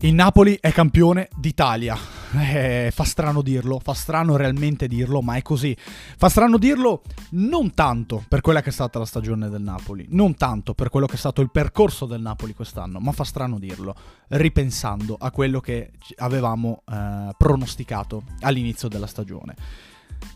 Il 0.00 0.14
Napoli 0.14 0.56
è 0.60 0.70
campione 0.70 1.28
d'Italia. 1.36 1.98
Eh, 2.38 2.92
fa 2.94 3.02
strano 3.02 3.42
dirlo, 3.42 3.80
fa 3.80 3.94
strano 3.94 4.36
realmente 4.36 4.86
dirlo, 4.86 5.22
ma 5.22 5.34
è 5.34 5.42
così. 5.42 5.76
Fa 5.76 6.28
strano 6.28 6.56
dirlo 6.56 7.02
non 7.30 7.74
tanto 7.74 8.24
per 8.28 8.40
quella 8.40 8.62
che 8.62 8.68
è 8.68 8.72
stata 8.72 9.00
la 9.00 9.04
stagione 9.04 9.48
del 9.48 9.60
Napoli, 9.60 10.06
non 10.10 10.36
tanto 10.36 10.74
per 10.74 10.88
quello 10.88 11.06
che 11.06 11.14
è 11.14 11.18
stato 11.18 11.40
il 11.40 11.50
percorso 11.50 12.06
del 12.06 12.20
Napoli 12.20 12.54
quest'anno, 12.54 13.00
ma 13.00 13.10
fa 13.10 13.24
strano 13.24 13.58
dirlo 13.58 13.92
ripensando 14.28 15.16
a 15.18 15.32
quello 15.32 15.58
che 15.58 15.90
avevamo 16.18 16.82
eh, 16.88 17.30
pronosticato 17.36 18.22
all'inizio 18.42 18.86
della 18.86 19.08
stagione. 19.08 19.56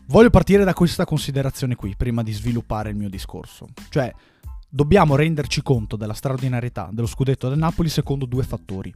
Voglio 0.06 0.30
partire 0.30 0.64
da 0.64 0.74
questa 0.74 1.04
considerazione 1.04 1.76
qui 1.76 1.94
prima 1.96 2.24
di 2.24 2.32
sviluppare 2.32 2.90
il 2.90 2.96
mio 2.96 3.08
discorso. 3.08 3.68
Cioè, 3.90 4.12
dobbiamo 4.68 5.14
renderci 5.14 5.62
conto 5.62 5.94
della 5.94 6.14
straordinarietà 6.14 6.88
dello 6.90 7.06
scudetto 7.06 7.48
del 7.48 7.58
Napoli 7.58 7.88
secondo 7.88 8.26
due 8.26 8.42
fattori. 8.42 8.92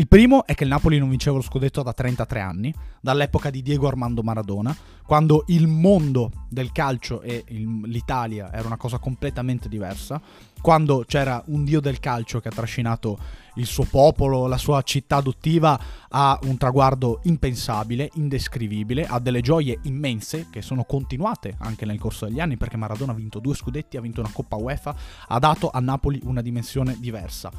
Il 0.00 0.08
primo 0.08 0.46
è 0.46 0.54
che 0.54 0.64
il 0.64 0.70
Napoli 0.70 0.98
non 0.98 1.10
vinceva 1.10 1.36
lo 1.36 1.42
scudetto 1.42 1.82
da 1.82 1.92
33 1.92 2.40
anni, 2.40 2.74
dall'epoca 3.02 3.50
di 3.50 3.60
Diego 3.60 3.86
Armando 3.86 4.22
Maradona, 4.22 4.74
quando 5.04 5.44
il 5.48 5.66
mondo 5.66 6.30
del 6.48 6.72
calcio 6.72 7.20
e 7.20 7.44
il, 7.48 7.82
l'Italia 7.82 8.50
era 8.50 8.66
una 8.66 8.78
cosa 8.78 8.96
completamente 8.96 9.68
diversa, 9.68 10.18
quando 10.62 11.04
c'era 11.06 11.42
un 11.48 11.64
dio 11.64 11.80
del 11.80 12.00
calcio 12.00 12.40
che 12.40 12.48
ha 12.48 12.50
trascinato 12.50 13.18
il 13.56 13.66
suo 13.66 13.84
popolo, 13.84 14.46
la 14.46 14.56
sua 14.56 14.80
città 14.80 15.16
adottiva 15.16 15.78
a 16.08 16.38
un 16.44 16.56
traguardo 16.56 17.20
impensabile, 17.24 18.08
indescrivibile, 18.14 19.04
a 19.04 19.18
delle 19.18 19.42
gioie 19.42 19.80
immense 19.82 20.46
che 20.50 20.62
sono 20.62 20.84
continuate 20.84 21.56
anche 21.58 21.84
nel 21.84 21.98
corso 21.98 22.24
degli 22.24 22.40
anni 22.40 22.56
perché 22.56 22.78
Maradona 22.78 23.12
ha 23.12 23.16
vinto 23.16 23.38
due 23.38 23.54
scudetti, 23.54 23.98
ha 23.98 24.00
vinto 24.00 24.20
una 24.20 24.30
Coppa 24.32 24.56
UEFA, 24.56 24.96
ha 25.28 25.38
dato 25.38 25.68
a 25.70 25.78
Napoli 25.78 26.18
una 26.24 26.40
dimensione 26.40 26.96
diversa. 26.98 27.52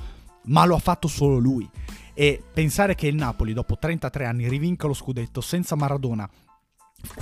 Ma 0.44 0.66
lo 0.66 0.73
ha 0.73 0.79
fatto 0.79 1.07
solo 1.07 1.38
lui 1.38 1.70
e 2.13 2.43
pensare 2.54 2.95
che 2.95 3.07
il 3.07 3.15
Napoli 3.15 3.54
dopo 3.54 3.77
33 3.77 4.26
anni 4.26 4.48
rivinca 4.48 4.87
lo 4.87 4.93
scudetto 4.93 5.41
senza 5.41 5.76
Maradona 5.76 6.29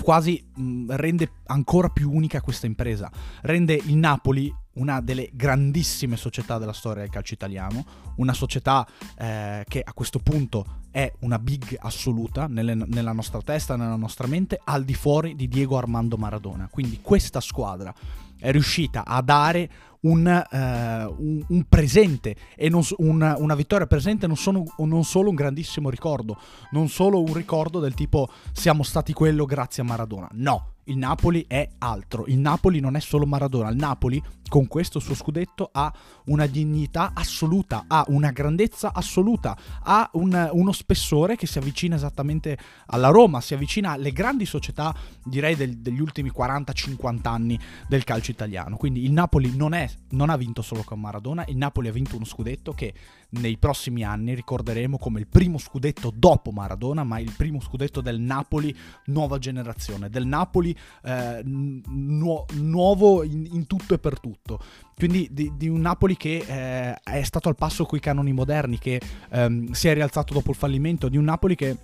quasi 0.01 0.43
mh, 0.55 0.95
rende 0.95 1.31
ancora 1.45 1.89
più 1.89 2.11
unica 2.11 2.41
questa 2.41 2.65
impresa, 2.65 3.09
rende 3.41 3.73
il 3.75 3.95
Napoli 3.95 4.53
una 4.73 5.01
delle 5.01 5.29
grandissime 5.33 6.15
società 6.15 6.57
della 6.57 6.73
storia 6.73 7.01
del 7.01 7.11
calcio 7.11 7.33
italiano, 7.33 7.85
una 8.17 8.33
società 8.33 8.87
eh, 9.17 9.63
che 9.67 9.81
a 9.83 9.93
questo 9.93 10.19
punto 10.19 10.83
è 10.91 11.11
una 11.19 11.37
big 11.37 11.77
assoluta 11.79 12.47
nelle, 12.47 12.75
nella 12.75 13.11
nostra 13.11 13.41
testa, 13.41 13.75
nella 13.75 13.95
nostra 13.95 14.27
mente, 14.27 14.59
al 14.63 14.85
di 14.85 14.93
fuori 14.93 15.35
di 15.35 15.47
Diego 15.47 15.77
Armando 15.77 16.17
Maradona. 16.17 16.67
Quindi 16.71 16.99
questa 17.01 17.41
squadra 17.41 17.93
è 18.37 18.51
riuscita 18.51 19.05
a 19.05 19.21
dare 19.21 19.69
un, 20.01 20.25
uh, 20.51 21.15
un, 21.23 21.43
un 21.47 21.63
presente 21.67 22.35
e 22.55 22.69
non, 22.69 22.81
una, 22.97 23.35
una, 23.37 23.55
vittoria 23.55 23.87
presente 23.87 24.27
non, 24.27 24.37
sono, 24.37 24.63
non 24.77 25.03
solo 25.03 25.29
un 25.29 25.35
grandissimo 25.35 25.89
ricordo, 25.89 26.37
non 26.71 26.87
solo 26.87 27.21
un 27.21 27.33
ricordo 27.33 27.79
del 27.79 27.93
tipo 27.93 28.29
siamo 28.53 28.83
stati 28.83 29.13
quello 29.13 29.45
grazie 29.45 29.83
a 29.83 29.85
Maradona, 29.85 30.29
no, 30.33 30.75
il 30.85 30.97
Napoli 30.97 31.45
è 31.47 31.67
altro. 31.79 32.25
Il 32.27 32.39
Napoli 32.39 32.79
non 32.79 32.95
è 32.95 32.99
solo 32.99 33.25
Maradona. 33.25 33.69
Il 33.69 33.75
Napoli, 33.75 34.21
con 34.47 34.67
questo 34.67 34.99
suo 34.99 35.13
scudetto, 35.13 35.69
ha 35.71 35.93
una 36.25 36.47
dignità 36.47 37.11
assoluta, 37.13 37.85
ha 37.87 38.03
una 38.07 38.31
grandezza 38.31 38.91
assoluta, 38.93 39.57
ha 39.83 40.09
un, 40.13 40.49
uno 40.51 40.71
spessore 40.71 41.35
che 41.35 41.45
si 41.45 41.57
avvicina 41.57 41.95
esattamente 41.95 42.57
alla 42.87 43.09
Roma, 43.09 43.41
si 43.41 43.53
avvicina 43.53 43.91
alle 43.91 44.11
grandi 44.11 44.45
società, 44.45 44.95
direi, 45.23 45.55
del, 45.55 45.77
degli 45.77 45.99
ultimi 45.99 46.31
40-50 46.35 47.27
anni 47.27 47.59
del 47.87 48.03
calcio 48.03 48.31
italiano. 48.31 48.75
Quindi 48.77 49.03
il 49.03 49.11
Napoli 49.11 49.55
non, 49.55 49.73
è, 49.73 49.89
non 50.09 50.29
ha 50.29 50.37
vinto 50.37 50.61
solo 50.61 50.83
con 50.83 50.99
Maradona, 50.99 51.45
il 51.47 51.57
Napoli 51.57 51.87
ha 51.87 51.91
vinto 51.91 52.15
uno 52.15 52.25
scudetto 52.25 52.73
che 52.73 52.93
nei 53.31 53.57
prossimi 53.57 54.03
anni 54.03 54.33
ricorderemo 54.33 54.97
come 54.97 55.19
il 55.19 55.27
primo 55.27 55.57
scudetto 55.57 56.11
dopo 56.15 56.51
Maradona, 56.51 57.03
ma 57.03 57.19
il 57.19 57.33
primo 57.35 57.59
scudetto 57.59 58.01
del 58.01 58.19
Napoli 58.19 58.75
nuova 59.05 59.37
generazione, 59.37 60.09
del 60.09 60.25
Napoli 60.25 60.75
eh, 61.03 61.41
nu- 61.43 62.45
nuovo 62.53 63.23
in, 63.23 63.47
in, 63.51 63.67
tutto 63.67 63.93
e 63.93 63.99
per 63.99 64.19
tutto. 64.19 64.59
Quindi 64.95 65.27
di, 65.31 65.53
di 65.55 65.67
un 65.67 65.81
Napoli 65.81 66.17
che 66.17 66.43
eh, 66.47 66.93
è 66.95 67.23
stato 67.23 67.49
al 67.49 67.55
passo 67.55 67.85
coi 67.85 67.99
canoni 67.99 68.33
moderni, 68.33 68.77
che 68.79 68.99
ehm, 69.29 69.71
si 69.71 69.87
è 69.87 69.93
rialzato 69.93 70.33
dopo 70.33 70.49
il 70.49 70.55
fallimento, 70.55 71.09
di 71.09 71.17
un 71.17 71.25
Napoli 71.25 71.55
che 71.55 71.77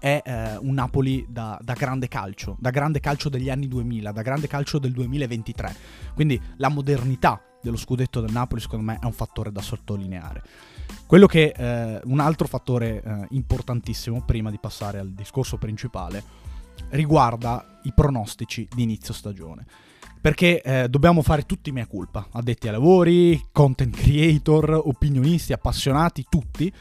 è 0.00 0.20
eh, 0.24 0.56
un 0.56 0.74
Napoli 0.74 1.24
da, 1.28 1.56
da, 1.62 1.74
grande 1.74 2.08
calcio, 2.08 2.56
da 2.58 2.70
grande 2.70 2.98
calcio 2.98 3.28
degli 3.28 3.48
anni 3.48 3.68
2000, 3.68 4.10
da 4.10 4.22
grande 4.22 4.48
calcio 4.48 4.80
del 4.80 4.90
2023. 4.90 5.76
Quindi 6.14 6.40
la 6.56 6.68
modernità 6.68 7.40
dello 7.62 7.76
scudetto 7.76 8.20
del 8.20 8.32
Napoli 8.32 8.60
secondo 8.60 8.84
me 8.84 8.98
è 9.00 9.04
un 9.04 9.12
fattore 9.12 9.52
da 9.52 9.62
sottolineare. 9.62 10.42
Quello 11.06 11.26
che 11.26 11.52
eh, 11.56 12.00
un 12.04 12.20
altro 12.20 12.46
fattore 12.46 13.02
eh, 13.02 13.26
importantissimo 13.30 14.22
prima 14.24 14.50
di 14.50 14.58
passare 14.58 14.98
al 14.98 15.12
discorso 15.12 15.58
principale 15.58 16.22
riguarda 16.90 17.80
i 17.82 17.92
pronostici 17.94 18.66
di 18.74 18.82
inizio 18.82 19.12
stagione. 19.12 19.64
Perché 20.20 20.62
eh, 20.62 20.88
dobbiamo 20.88 21.22
fare 21.22 21.42
tutti 21.42 21.72
mia 21.72 21.86
colpa, 21.86 22.28
addetti 22.30 22.68
ai 22.68 22.72
lavori, 22.72 23.48
content 23.50 23.96
creator, 23.96 24.80
opinionisti, 24.84 25.52
appassionati, 25.52 26.24
tutti, 26.28 26.72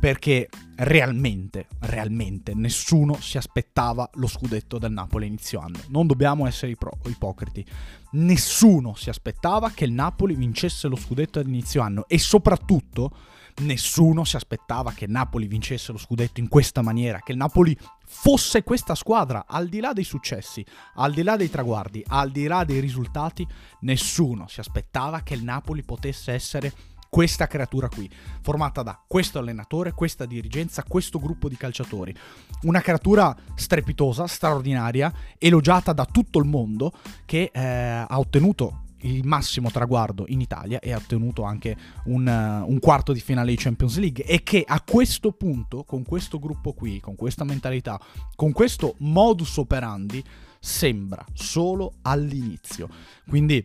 perché 0.00 0.48
realmente, 0.76 1.68
realmente 1.80 2.54
nessuno 2.54 3.14
si 3.20 3.36
aspettava 3.36 4.08
lo 4.14 4.26
scudetto 4.26 4.78
del 4.78 4.90
Napoli 4.90 5.26
inizio 5.26 5.60
anno. 5.60 5.78
Non 5.88 6.06
dobbiamo 6.06 6.46
essere 6.46 6.72
ipro- 6.72 6.98
ipocriti. 7.06 7.64
Nessuno 8.12 8.94
si 8.96 9.10
aspettava 9.10 9.70
che 9.70 9.84
il 9.84 9.92
Napoli 9.92 10.34
vincesse 10.34 10.88
lo 10.88 10.96
scudetto 10.96 11.38
ad 11.38 11.46
inizio 11.46 11.82
anno 11.82 12.06
e 12.08 12.18
soprattutto 12.18 13.10
nessuno 13.58 14.24
si 14.24 14.36
aspettava 14.36 14.92
che 14.92 15.06
Napoli 15.06 15.46
vincesse 15.46 15.92
lo 15.92 15.98
scudetto 15.98 16.40
in 16.40 16.48
questa 16.48 16.82
maniera, 16.82 17.20
che 17.20 17.32
il 17.32 17.38
Napoli 17.38 17.76
fosse 18.06 18.62
questa 18.62 18.94
squadra, 18.94 19.44
al 19.46 19.68
di 19.68 19.80
là 19.80 19.92
dei 19.92 20.04
successi, 20.04 20.64
al 20.94 21.12
di 21.12 21.22
là 21.22 21.36
dei 21.36 21.50
traguardi, 21.50 22.04
al 22.08 22.30
di 22.30 22.46
là 22.46 22.64
dei 22.64 22.80
risultati, 22.80 23.46
nessuno 23.80 24.48
si 24.48 24.60
aspettava 24.60 25.20
che 25.20 25.34
il 25.34 25.44
Napoli 25.44 25.82
potesse 25.82 26.32
essere 26.32 26.72
questa 27.10 27.48
creatura 27.48 27.88
qui, 27.88 28.08
formata 28.40 28.82
da 28.82 28.98
questo 29.06 29.40
allenatore, 29.40 29.92
questa 29.92 30.26
dirigenza, 30.26 30.84
questo 30.86 31.18
gruppo 31.18 31.48
di 31.48 31.56
calciatori. 31.56 32.14
Una 32.62 32.80
creatura 32.80 33.36
strepitosa, 33.56 34.28
straordinaria, 34.28 35.12
elogiata 35.36 35.92
da 35.92 36.04
tutto 36.04 36.38
il 36.38 36.46
mondo, 36.46 36.92
che 37.26 37.50
eh, 37.52 37.60
ha 37.60 38.18
ottenuto 38.18 38.84
il 39.02 39.26
massimo 39.26 39.70
traguardo 39.70 40.24
in 40.28 40.40
Italia 40.40 40.78
e 40.80 40.92
ha 40.92 40.96
ottenuto 40.96 41.42
anche 41.42 41.76
un, 42.04 42.26
un, 42.26 42.78
quarto 42.78 43.12
di 43.12 43.20
finale 43.20 43.50
di 43.50 43.56
Champions 43.56 43.98
League 43.98 44.24
e 44.24 44.42
che 44.42 44.64
a 44.66 44.80
questo 44.82 45.32
punto, 45.32 45.84
con 45.84 46.04
questo 46.04 46.38
gruppo 46.38 46.72
qui, 46.72 47.00
con 47.00 47.14
questa 47.14 47.44
mentalità, 47.44 48.00
con 48.34 48.52
questo 48.52 48.94
modus 48.98 49.56
operandi, 49.56 50.22
sembra 50.58 51.24
solo 51.32 51.94
all'inizio. 52.02 52.88
Quindi 53.28 53.64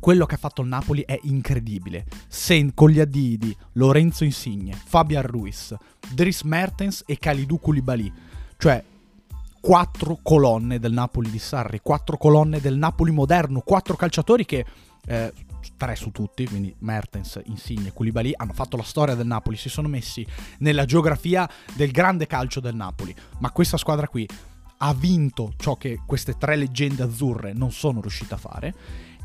quello 0.00 0.24
che 0.24 0.34
ha 0.34 0.38
fatto 0.38 0.62
il 0.62 0.68
Napoli 0.68 1.02
è 1.04 1.18
incredibile. 1.24 2.06
Sen 2.26 2.74
con 2.74 2.90
gli 2.90 3.00
addii 3.00 3.36
di 3.36 3.56
Lorenzo 3.72 4.24
Insigne, 4.24 4.72
Fabian 4.72 5.22
Ruiz, 5.22 5.74
Dries 6.12 6.42
Mertens 6.42 7.04
e 7.06 7.18
Kalidou 7.18 7.60
Koulibaly. 7.60 8.12
Cioè, 8.56 8.82
quattro 9.60 10.18
colonne 10.22 10.78
del 10.78 10.92
Napoli 10.92 11.30
di 11.30 11.38
Sarri, 11.38 11.80
quattro 11.82 12.16
colonne 12.16 12.60
del 12.60 12.76
Napoli 12.76 13.10
moderno, 13.10 13.60
quattro 13.60 13.96
calciatori 13.96 14.44
che... 14.44 14.64
Eh, 15.06 15.32
tre 15.76 15.96
su 15.96 16.10
tutti, 16.10 16.46
quindi 16.46 16.74
Mertens, 16.80 17.40
Insigne 17.46 17.88
e 17.88 17.92
Koulibaly, 17.92 18.32
hanno 18.36 18.52
fatto 18.52 18.76
la 18.76 18.82
storia 18.82 19.14
del 19.14 19.26
Napoli, 19.26 19.56
si 19.56 19.68
sono 19.68 19.88
messi 19.88 20.26
nella 20.58 20.84
geografia 20.84 21.48
del 21.74 21.90
grande 21.90 22.26
calcio 22.26 22.60
del 22.60 22.74
Napoli. 22.74 23.14
Ma 23.38 23.50
questa 23.50 23.76
squadra 23.76 24.06
qui 24.08 24.28
ha 24.78 24.94
vinto 24.94 25.52
ciò 25.56 25.76
che 25.76 26.00
queste 26.06 26.36
tre 26.36 26.56
leggende 26.56 27.02
azzurre 27.02 27.52
non 27.52 27.72
sono 27.72 28.00
riuscite 28.00 28.34
a 28.34 28.38
fare 28.38 28.74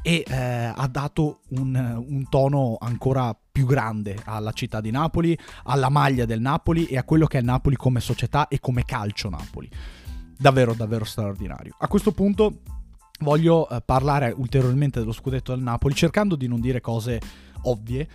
e 0.01 0.23
eh, 0.27 0.35
ha 0.35 0.87
dato 0.87 1.39
un, 1.49 2.03
un, 2.07 2.29
tono 2.29 2.77
ancora 2.79 3.35
più 3.51 3.65
grande 3.65 4.17
alla 4.25 4.51
città 4.51 4.79
di 4.79 4.91
Napoli, 4.91 5.37
alla 5.63 5.89
maglia 5.89 6.25
del 6.25 6.41
Napoli 6.41 6.85
e 6.85 6.97
a 6.97 7.03
quello 7.03 7.25
che 7.25 7.39
è 7.39 7.41
Napoli 7.41 7.75
come 7.75 7.99
società 7.99 8.47
e 8.47 8.59
come 8.59 8.83
calcio 8.85 9.29
Napoli 9.29 9.69
davvero 10.37 10.73
davvero 10.73 11.05
straordinario. 11.05 11.75
A 11.79 11.87
questo 11.87 12.11
punto 12.11 12.61
voglio 13.19 13.69
eh, 13.69 13.81
parlare 13.81 14.33
ulteriormente 14.35 14.99
dello 14.99 15.11
scudetto 15.11 15.53
del 15.53 15.63
Napoli 15.63 15.93
cercando 15.95 16.35
di 16.35 16.47
non 16.47 16.59
dire 16.59 16.81
cose 16.81 17.19
ovvie, 17.63 18.07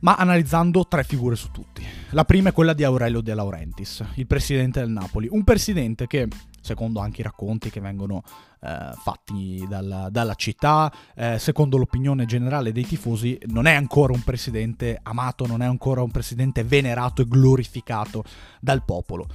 ma 0.00 0.14
analizzando 0.14 0.86
tre 0.86 1.04
figure 1.04 1.36
su 1.36 1.50
tutti. 1.50 1.84
La 2.10 2.24
prima 2.24 2.50
è 2.50 2.52
quella 2.52 2.72
di 2.72 2.84
Aurelio 2.84 3.20
De 3.20 3.34
Laurentiis, 3.34 4.04
il 4.14 4.26
presidente 4.26 4.80
del 4.80 4.90
Napoli, 4.90 5.28
un 5.30 5.44
presidente 5.44 6.06
che 6.06 6.28
secondo 6.60 7.00
anche 7.00 7.20
i 7.20 7.24
racconti 7.24 7.70
che 7.70 7.80
vengono 7.80 8.22
eh, 8.60 8.92
fatti 9.02 9.64
dalla, 9.68 10.08
dalla 10.10 10.34
città, 10.34 10.92
eh, 11.14 11.38
secondo 11.38 11.76
l'opinione 11.76 12.24
generale 12.24 12.72
dei 12.72 12.86
tifosi, 12.86 13.38
non 13.46 13.66
è 13.66 13.74
ancora 13.74 14.12
un 14.12 14.22
presidente 14.22 14.98
amato, 15.02 15.46
non 15.46 15.62
è 15.62 15.66
ancora 15.66 16.02
un 16.02 16.10
presidente 16.10 16.62
venerato 16.62 17.22
e 17.22 17.26
glorificato 17.26 18.24
dal 18.60 18.84
popolo. 18.84 19.26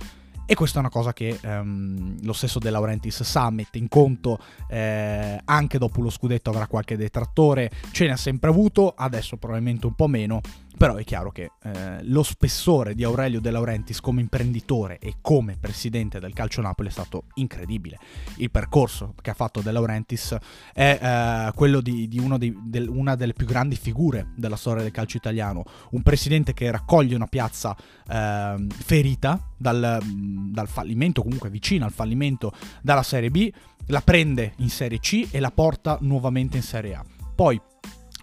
E 0.49 0.55
questa 0.55 0.77
è 0.77 0.79
una 0.79 0.89
cosa 0.89 1.11
che 1.11 1.37
ehm, 1.41 2.23
lo 2.23 2.31
stesso 2.31 2.57
De 2.57 2.69
Laurentiis 2.69 3.21
sa, 3.23 3.49
mette 3.49 3.77
in 3.77 3.89
conto, 3.89 4.39
eh, 4.69 5.37
anche 5.43 5.77
dopo 5.77 6.01
lo 6.01 6.09
scudetto 6.09 6.51
avrà 6.51 6.67
qualche 6.67 6.95
detrattore, 6.95 7.69
ce 7.91 8.05
ne 8.05 8.13
ha 8.13 8.15
sempre 8.17 8.49
avuto, 8.49 8.93
adesso 8.95 9.35
probabilmente 9.35 9.87
un 9.87 9.93
po' 9.93 10.07
meno, 10.07 10.39
Però 10.77 10.95
è 10.95 11.03
chiaro 11.03 11.31
che 11.31 11.53
eh, 11.63 12.03
lo 12.03 12.21
spessore 12.21 12.93
di 12.93 13.03
Aurelio 13.03 13.41
De 13.41 13.49
Laurentiis 13.49 13.99
come 13.99 14.21
imprenditore 14.21 14.99
e 14.99 15.15
come 15.21 15.57
presidente 15.59 16.19
del 16.19 16.33
Calcio 16.33 16.61
Napoli 16.61 16.89
è 16.89 16.91
stato 16.91 17.23
incredibile. 17.35 17.97
Il 18.35 18.51
percorso 18.51 19.15
che 19.19 19.31
ha 19.31 19.33
fatto 19.33 19.61
De 19.61 19.71
Laurentiis 19.71 20.37
è 20.73 20.99
eh, 21.01 21.51
quello 21.55 21.81
di, 21.81 22.07
di 22.07 22.25
di, 22.37 22.55
del, 22.63 22.89
una 22.89 23.15
delle 23.15 23.33
più 23.33 23.47
grandi 23.47 23.75
figure 23.75 24.33
della 24.35 24.55
storia 24.55 24.83
del 24.83 24.91
calcio 24.91 25.17
italiano. 25.17 25.63
Un 25.91 26.03
presidente 26.03 26.53
che 26.53 26.69
raccoglie 26.69 27.15
una 27.15 27.25
piazza 27.25 27.75
eh, 28.07 28.67
ferita 28.69 29.49
dal, 29.57 29.99
dal 30.03 30.67
fallimento, 30.67 31.23
comunque 31.23 31.49
vicina 31.49 31.85
al 31.85 31.91
fallimento 31.91 32.51
dalla 32.83 33.03
Serie 33.03 33.31
B, 33.31 33.51
la 33.87 34.01
prende 34.01 34.53
in 34.57 34.69
Serie 34.69 34.99
C 34.99 35.29
e 35.31 35.39
la 35.39 35.49
porta 35.49 35.97
nuovamente 36.01 36.57
in 36.57 36.63
Serie 36.63 36.93
A. 36.93 37.03
Poi 37.33 37.59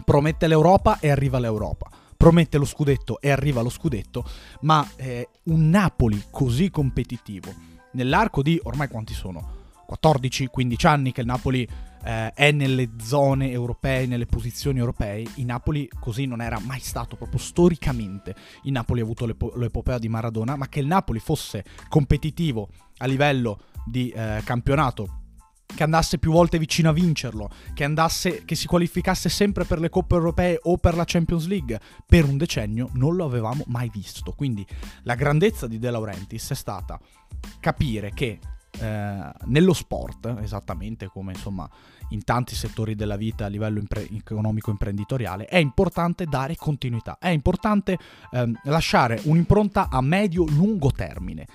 promette 0.04 0.46
l'Europa 0.46 1.00
e 1.00 1.10
arriva 1.10 1.40
l'Europa 1.40 1.93
promette 2.16 2.58
lo 2.58 2.64
scudetto 2.64 3.20
e 3.20 3.30
arriva 3.30 3.60
lo 3.60 3.70
scudetto, 3.70 4.24
ma 4.60 4.86
eh, 4.96 5.28
un 5.44 5.68
Napoli 5.68 6.24
così 6.30 6.70
competitivo, 6.70 7.52
nell'arco 7.92 8.42
di 8.42 8.58
ormai 8.62 8.88
quanti 8.88 9.14
sono? 9.14 9.62
14-15 9.88 10.86
anni 10.86 11.12
che 11.12 11.20
il 11.20 11.26
Napoli 11.26 11.68
eh, 12.04 12.32
è 12.32 12.52
nelle 12.52 12.90
zone 13.00 13.50
europee, 13.50 14.06
nelle 14.06 14.26
posizioni 14.26 14.78
europee, 14.78 15.26
il 15.34 15.44
Napoli 15.44 15.88
così 16.00 16.26
non 16.26 16.40
era 16.40 16.58
mai 16.58 16.80
stato 16.80 17.16
proprio 17.16 17.38
storicamente. 17.38 18.34
Il 18.62 18.72
Napoli 18.72 19.00
ha 19.00 19.04
avuto 19.04 19.26
l'ep- 19.26 19.56
l'epopea 19.56 19.98
di 19.98 20.08
Maradona, 20.08 20.56
ma 20.56 20.68
che 20.68 20.80
il 20.80 20.86
Napoli 20.86 21.18
fosse 21.18 21.64
competitivo 21.88 22.68
a 22.98 23.06
livello 23.06 23.58
di 23.84 24.08
eh, 24.10 24.40
campionato 24.44 25.23
che 25.66 25.82
andasse 25.82 26.18
più 26.18 26.30
volte 26.30 26.58
vicino 26.58 26.90
a 26.90 26.92
vincerlo, 26.92 27.50
che, 27.74 27.84
andasse, 27.84 28.44
che 28.44 28.54
si 28.54 28.66
qualificasse 28.66 29.28
sempre 29.28 29.64
per 29.64 29.80
le 29.80 29.88
coppe 29.88 30.14
europee 30.14 30.58
o 30.62 30.76
per 30.76 30.94
la 30.94 31.04
Champions 31.04 31.46
League, 31.46 31.80
per 32.06 32.24
un 32.24 32.36
decennio 32.36 32.90
non 32.94 33.16
lo 33.16 33.24
avevamo 33.24 33.64
mai 33.66 33.90
visto. 33.92 34.32
Quindi 34.32 34.66
la 35.02 35.14
grandezza 35.14 35.66
di 35.66 35.78
De 35.78 35.90
Laurentiis 35.90 36.50
è 36.50 36.54
stata 36.54 36.98
capire 37.60 38.12
che 38.14 38.38
eh, 38.80 39.32
nello 39.44 39.72
sport, 39.72 40.36
esattamente 40.40 41.06
come 41.06 41.32
insomma 41.32 41.68
in 42.10 42.22
tanti 42.22 42.54
settori 42.54 42.94
della 42.94 43.16
vita 43.16 43.46
a 43.46 43.48
livello 43.48 43.78
impre- 43.78 44.08
economico 44.10 44.70
imprenditoriale, 44.70 45.46
è 45.46 45.58
importante 45.58 46.26
dare 46.26 46.54
continuità, 46.56 47.16
è 47.18 47.28
importante 47.28 47.98
eh, 48.32 48.52
lasciare 48.64 49.20
un'impronta 49.24 49.88
a 49.90 50.00
medio-lungo 50.00 50.90
termine 50.90 51.46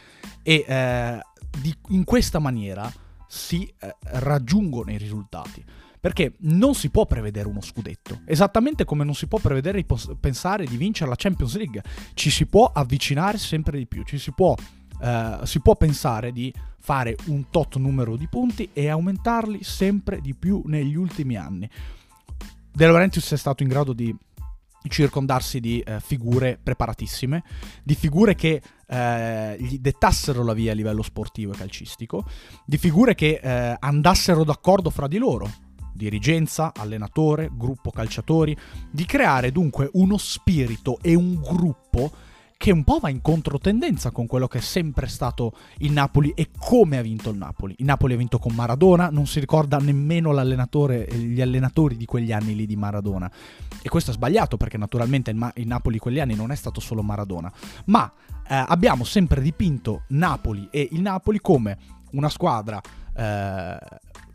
e 0.43 0.65
eh, 0.67 1.19
di, 1.61 1.75
in 1.89 2.03
questa 2.03 2.39
maniera 2.39 2.91
si 3.31 3.71
eh, 3.79 3.95
raggiungono 4.01 4.91
i 4.91 4.97
risultati. 4.97 5.63
Perché 5.99 6.35
non 6.39 6.75
si 6.75 6.89
può 6.89 7.05
prevedere 7.05 7.47
uno 7.47 7.61
scudetto, 7.61 8.21
esattamente 8.25 8.85
come 8.85 9.03
non 9.03 9.13
si 9.13 9.27
può 9.27 9.37
prevedere 9.37 9.83
di 9.83 9.85
pensare 10.19 10.65
di 10.65 10.77
vincere 10.77 11.09
la 11.09 11.17
Champions 11.17 11.57
League. 11.57 11.83
Ci 12.13 12.29
si 12.29 12.45
può 12.45 12.71
avvicinare 12.73 13.37
sempre 13.37 13.77
di 13.77 13.85
più, 13.85 14.03
ci 14.03 14.17
si 14.17 14.31
può, 14.31 14.55
eh, 15.01 15.39
si 15.43 15.59
può 15.59 15.75
pensare 15.75 16.31
di 16.31 16.53
fare 16.79 17.17
un 17.25 17.49
tot 17.49 17.75
numero 17.75 18.15
di 18.15 18.29
punti 18.29 18.69
e 18.71 18.87
aumentarli 18.87 19.61
sempre 19.61 20.21
di 20.21 20.33
più 20.33 20.63
negli 20.65 20.95
ultimi 20.95 21.35
anni. 21.35 21.69
De 22.71 22.85
Laurentius 22.85 23.33
è 23.33 23.37
stato 23.37 23.63
in 23.63 23.69
grado 23.69 23.91
di 23.91 24.15
circondarsi 24.87 25.59
di 25.59 25.79
eh, 25.81 25.99
figure 25.99 26.59
preparatissime, 26.61 27.43
di 27.83 27.95
figure 27.95 28.35
che 28.35 28.61
eh, 28.87 29.57
gli 29.59 29.79
dettassero 29.79 30.43
la 30.43 30.53
via 30.53 30.71
a 30.71 30.75
livello 30.75 31.01
sportivo 31.01 31.53
e 31.53 31.57
calcistico, 31.57 32.25
di 32.65 32.77
figure 32.77 33.15
che 33.15 33.39
eh, 33.41 33.75
andassero 33.79 34.43
d'accordo 34.43 34.89
fra 34.89 35.07
di 35.07 35.17
loro, 35.17 35.49
dirigenza, 35.93 36.71
allenatore, 36.73 37.49
gruppo 37.53 37.91
calciatori, 37.91 38.55
di 38.89 39.05
creare 39.05 39.51
dunque 39.51 39.89
uno 39.93 40.17
spirito 40.17 40.97
e 41.01 41.13
un 41.13 41.35
gruppo 41.41 42.11
che 42.61 42.71
un 42.71 42.83
po' 42.83 42.99
va 42.99 43.07
in 43.07 43.21
controtendenza 43.21 44.11
con 44.11 44.27
quello 44.27 44.49
che 44.49 44.57
è 44.57 44.61
sempre 44.61 45.07
stato 45.07 45.53
il 45.77 45.93
Napoli 45.93 46.33
e 46.35 46.49
come 46.59 46.97
ha 46.97 47.01
vinto 47.01 47.29
il 47.29 47.37
Napoli. 47.37 47.73
Il 47.77 47.85
Napoli 47.85 48.15
ha 48.15 48.17
vinto 48.17 48.37
con 48.37 48.53
Maradona, 48.53 49.07
non 49.09 49.27
si 49.27 49.39
ricorda 49.39 49.77
nemmeno 49.77 50.33
l'allenatore, 50.33 51.07
gli 51.09 51.39
allenatori 51.39 51.95
di 51.95 52.03
quegli 52.03 52.33
anni 52.33 52.53
lì 52.55 52.65
di 52.65 52.75
Maradona. 52.75 53.31
E 53.81 53.87
questo 53.87 54.11
è 54.11 54.13
sbagliato 54.13 54.57
perché 54.57 54.77
naturalmente 54.77 55.31
il, 55.31 55.37
Ma- 55.37 55.53
il 55.55 55.67
Napoli 55.67 55.99
quegli 55.99 56.19
anni 56.19 56.35
non 56.35 56.51
è 56.51 56.55
stato 56.55 56.81
solo 56.81 57.01
Maradona, 57.01 57.49
ma 57.85 58.11
eh, 58.45 58.65
abbiamo 58.67 59.05
sempre 59.05 59.41
dipinto 59.41 60.03
Napoli 60.09 60.67
e 60.69 60.85
il 60.91 60.99
Napoli 60.99 61.39
come 61.39 61.77
una 62.11 62.27
squadra 62.27 62.81
eh, 63.15 63.77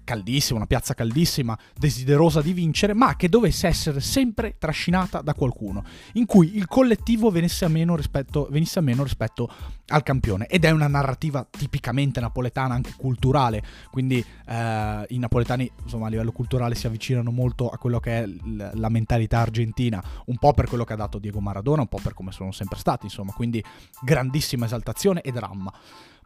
caldissima, 0.05 0.59
una 0.59 0.67
piazza 0.67 0.95
caldissima, 0.95 1.59
desiderosa 1.77 2.41
di 2.41 2.53
vincere, 2.53 2.95
ma 2.95 3.17
che 3.17 3.29
dovesse 3.29 3.67
essere 3.67 4.01
sempre 4.01 4.57
trascinata 4.59 5.21
da 5.23 5.35
qualcuno, 5.35 5.85
in 6.13 6.27
cui 6.27 6.57
il 6.57 6.67
collettivo 6.67 7.31
venisse 7.31 7.65
a 7.65 7.69
meno 7.69 7.97
rispetto, 7.97 8.47
venisse 8.51 8.79
a 8.79 8.83
meno 8.83 9.03
rispetto 9.03 9.51
al 9.87 10.03
campione. 10.03 10.47
Ed 10.47 10.65
è 10.65 10.71
una 10.71 10.87
narrativa 10.87 11.47
tipicamente 11.51 12.21
napoletana, 12.21 12.75
anche 12.75 12.93
culturale, 12.97 13.63
quindi 13.91 14.25
eh, 14.47 15.05
i 15.09 15.19
napoletani 15.19 15.71
insomma, 15.83 16.07
a 16.07 16.11
livello 16.11 16.33
culturale 16.33 16.75
si 16.75 16.87
avvicinano 16.87 17.31
molto 17.31 17.69
a 17.69 17.79
quello 17.79 17.99
che 17.99 18.23
è 18.23 18.27
l- 18.27 18.71
la 18.75 18.89
mentalità 18.89 19.41
argentina, 19.41 20.03
un 20.27 20.37
po' 20.37 20.53
per 20.53 20.69
quello 20.69 20.85
che 20.85 20.93
ha 20.93 20.97
dato 20.97 21.19
Diego 21.19 21.41
Maradona, 21.41 21.83
un 21.83 21.89
po' 21.89 22.01
per 22.03 22.15
come 22.15 22.33
sono 22.33 22.53
sempre 22.53 22.79
stati, 22.79 23.07
insomma, 23.07 23.33
quindi 23.33 23.63
grandissima 24.03 24.67
esaltazione 24.67 25.23
e 25.23 25.33
dramma 25.33 25.73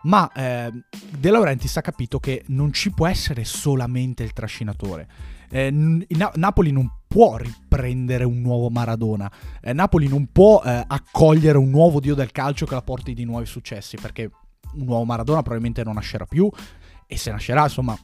ma 0.03 0.31
eh, 0.33 0.71
De 1.19 1.31
Laurentiis 1.31 1.77
ha 1.77 1.81
capito 1.81 2.19
che 2.19 2.45
non 2.49 2.73
ci 2.73 2.91
può 2.91 3.07
essere 3.07 3.45
solamente 3.45 4.23
il 4.23 4.33
trascinatore. 4.33 5.09
Eh, 5.51 5.71
Na- 5.71 6.33
Napoli 6.35 6.71
non 6.71 6.91
può 7.07 7.37
riprendere 7.37 8.25
un 8.25 8.41
nuovo 8.41 8.69
Maradona, 8.69 9.31
eh, 9.61 9.73
Napoli 9.73 10.09
non 10.09 10.29
può 10.31 10.63
eh, 10.63 10.85
accogliere 10.87 11.57
un 11.57 11.71
nuovo 11.71 12.01
dio 12.01 12.15
del 12.15 12.33
calcio 12.33 12.67
che 12.67 12.75
la 12.75 12.83
porti 12.83 13.15
di 13.15 13.25
nuovi 13.25 13.47
successi, 13.47 13.97
perché 13.97 14.31
un 14.75 14.85
nuovo 14.85 15.05
Maradona 15.05 15.41
probabilmente 15.41 15.83
non 15.83 15.95
nascerà 15.95 16.27
più 16.27 16.51
e 17.07 17.17
se 17.17 17.31
nascerà, 17.31 17.63
insomma, 17.63 17.99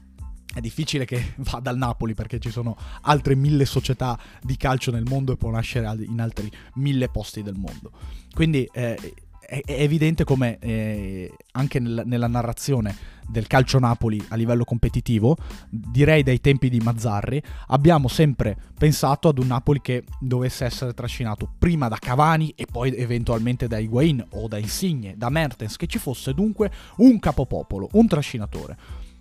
è 0.54 0.60
difficile 0.60 1.04
che 1.04 1.34
vada 1.50 1.70
al 1.70 1.76
Napoli 1.76 2.14
perché 2.14 2.38
ci 2.38 2.50
sono 2.50 2.76
altre 3.02 3.34
mille 3.34 3.64
società 3.66 4.18
di 4.40 4.56
calcio 4.56 4.90
nel 4.90 5.04
mondo 5.06 5.32
e 5.32 5.36
può 5.36 5.50
nascere 5.50 6.04
in 6.04 6.20
altri 6.20 6.50
mille 6.74 7.08
posti 7.08 7.42
del 7.42 7.56
mondo. 7.56 7.90
Quindi 8.32 8.68
eh, 8.72 9.14
è, 9.46 9.60
è 9.64 9.80
evidente 9.80 10.24
come 10.24 10.58
eh, 10.58 11.32
anche 11.52 11.78
nel, 11.78 12.02
nella 12.04 12.26
narrazione 12.26 13.12
del 13.28 13.46
calcio 13.46 13.78
Napoli 13.78 14.22
a 14.28 14.36
livello 14.36 14.64
competitivo, 14.64 15.36
direi 15.70 16.22
dai 16.22 16.40
tempi 16.40 16.68
di 16.68 16.78
Mazzarri, 16.78 17.42
abbiamo 17.68 18.08
sempre 18.08 18.56
pensato 18.76 19.28
ad 19.28 19.38
un 19.38 19.46
Napoli 19.46 19.80
che 19.80 20.04
dovesse 20.20 20.64
essere 20.64 20.92
trascinato 20.92 21.50
prima 21.58 21.88
da 21.88 21.96
Cavani 21.96 22.52
e 22.54 22.66
poi 22.70 22.94
eventualmente 22.96 23.66
da 23.66 23.78
Higuain 23.78 24.24
o 24.30 24.48
da 24.48 24.58
Insigne, 24.58 25.14
da 25.16 25.30
Mertens, 25.30 25.76
che 25.76 25.86
ci 25.86 25.98
fosse 25.98 26.34
dunque 26.34 26.70
un 26.96 27.18
capopopolo, 27.18 27.88
un 27.92 28.06
trascinatore. 28.06 28.76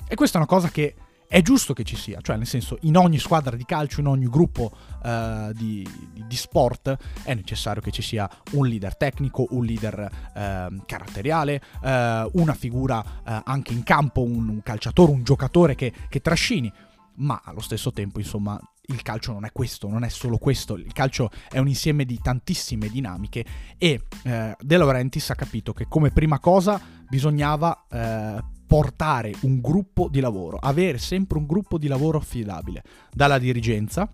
E 0.07 0.15
questa 0.15 0.37
è 0.37 0.41
una 0.41 0.49
cosa 0.49 0.69
che 0.69 0.95
è 1.33 1.41
giusto 1.41 1.73
che 1.73 1.83
ci 1.83 1.95
sia, 1.95 2.19
cioè 2.21 2.37
nel 2.37 2.45
senso 2.45 2.77
in 2.81 2.95
ogni 2.95 3.17
squadra 3.17 3.55
di 3.55 3.65
calcio, 3.65 4.01
in 4.01 4.05
ogni 4.05 4.27
gruppo 4.27 4.71
uh, 5.03 5.51
di, 5.53 5.83
di, 6.27 6.35
sport 6.35 6.95
è 7.23 7.33
necessario 7.33 7.81
che 7.81 7.89
ci 7.89 8.03
sia 8.03 8.29
un 8.51 8.67
leader 8.67 8.95
tecnico, 8.95 9.47
un 9.49 9.65
leader 9.65 10.11
uh, 10.27 10.83
caratteriale, 10.85 11.59
uh, 11.81 12.39
una 12.39 12.53
figura 12.53 13.03
eh, 13.25 13.41
anche 13.45 13.73
in 13.73 13.81
campo, 13.81 14.21
un, 14.21 14.47
un, 14.47 14.61
calciatore, 14.61 15.11
un 15.11 15.23
giocatore 15.23 15.73
che, 15.73 15.91
che 16.07 16.21
trascini, 16.21 16.71
ma 17.15 17.41
allo 17.43 17.61
stesso 17.61 17.91
tempo 17.91 18.19
insomma 18.19 18.59
il 18.87 19.01
calcio 19.01 19.31
non 19.31 19.45
è 19.45 19.51
questo, 19.51 19.89
non 19.89 20.03
è 20.03 20.09
solo 20.09 20.37
questo, 20.37 20.75
il 20.75 20.93
calcio 20.93 21.31
è 21.49 21.57
un 21.57 21.67
insieme 21.67 22.05
di 22.05 22.19
tantissime 22.21 22.89
dinamiche 22.89 23.43
e 23.79 24.03
eh, 24.21 24.55
De 24.59 24.77
Laurentiis 24.77 25.31
ha 25.31 25.35
capito 25.35 25.73
che 25.73 25.87
come 25.87 26.11
prima 26.11 26.37
cosa 26.37 26.79
bisognava 27.09 27.85
eh, 27.89 28.43
portare 28.73 29.31
un 29.41 29.61
gruppo 29.61 30.07
di 30.09 30.19
lavoro, 30.19 30.57
avere 30.59 30.97
sempre 30.97 31.37
un 31.37 31.45
gruppo 31.45 31.77
di 31.77 31.85
lavoro 31.85 32.17
affidabile, 32.17 32.83
dalla 33.13 33.37
dirigenza 33.37 34.11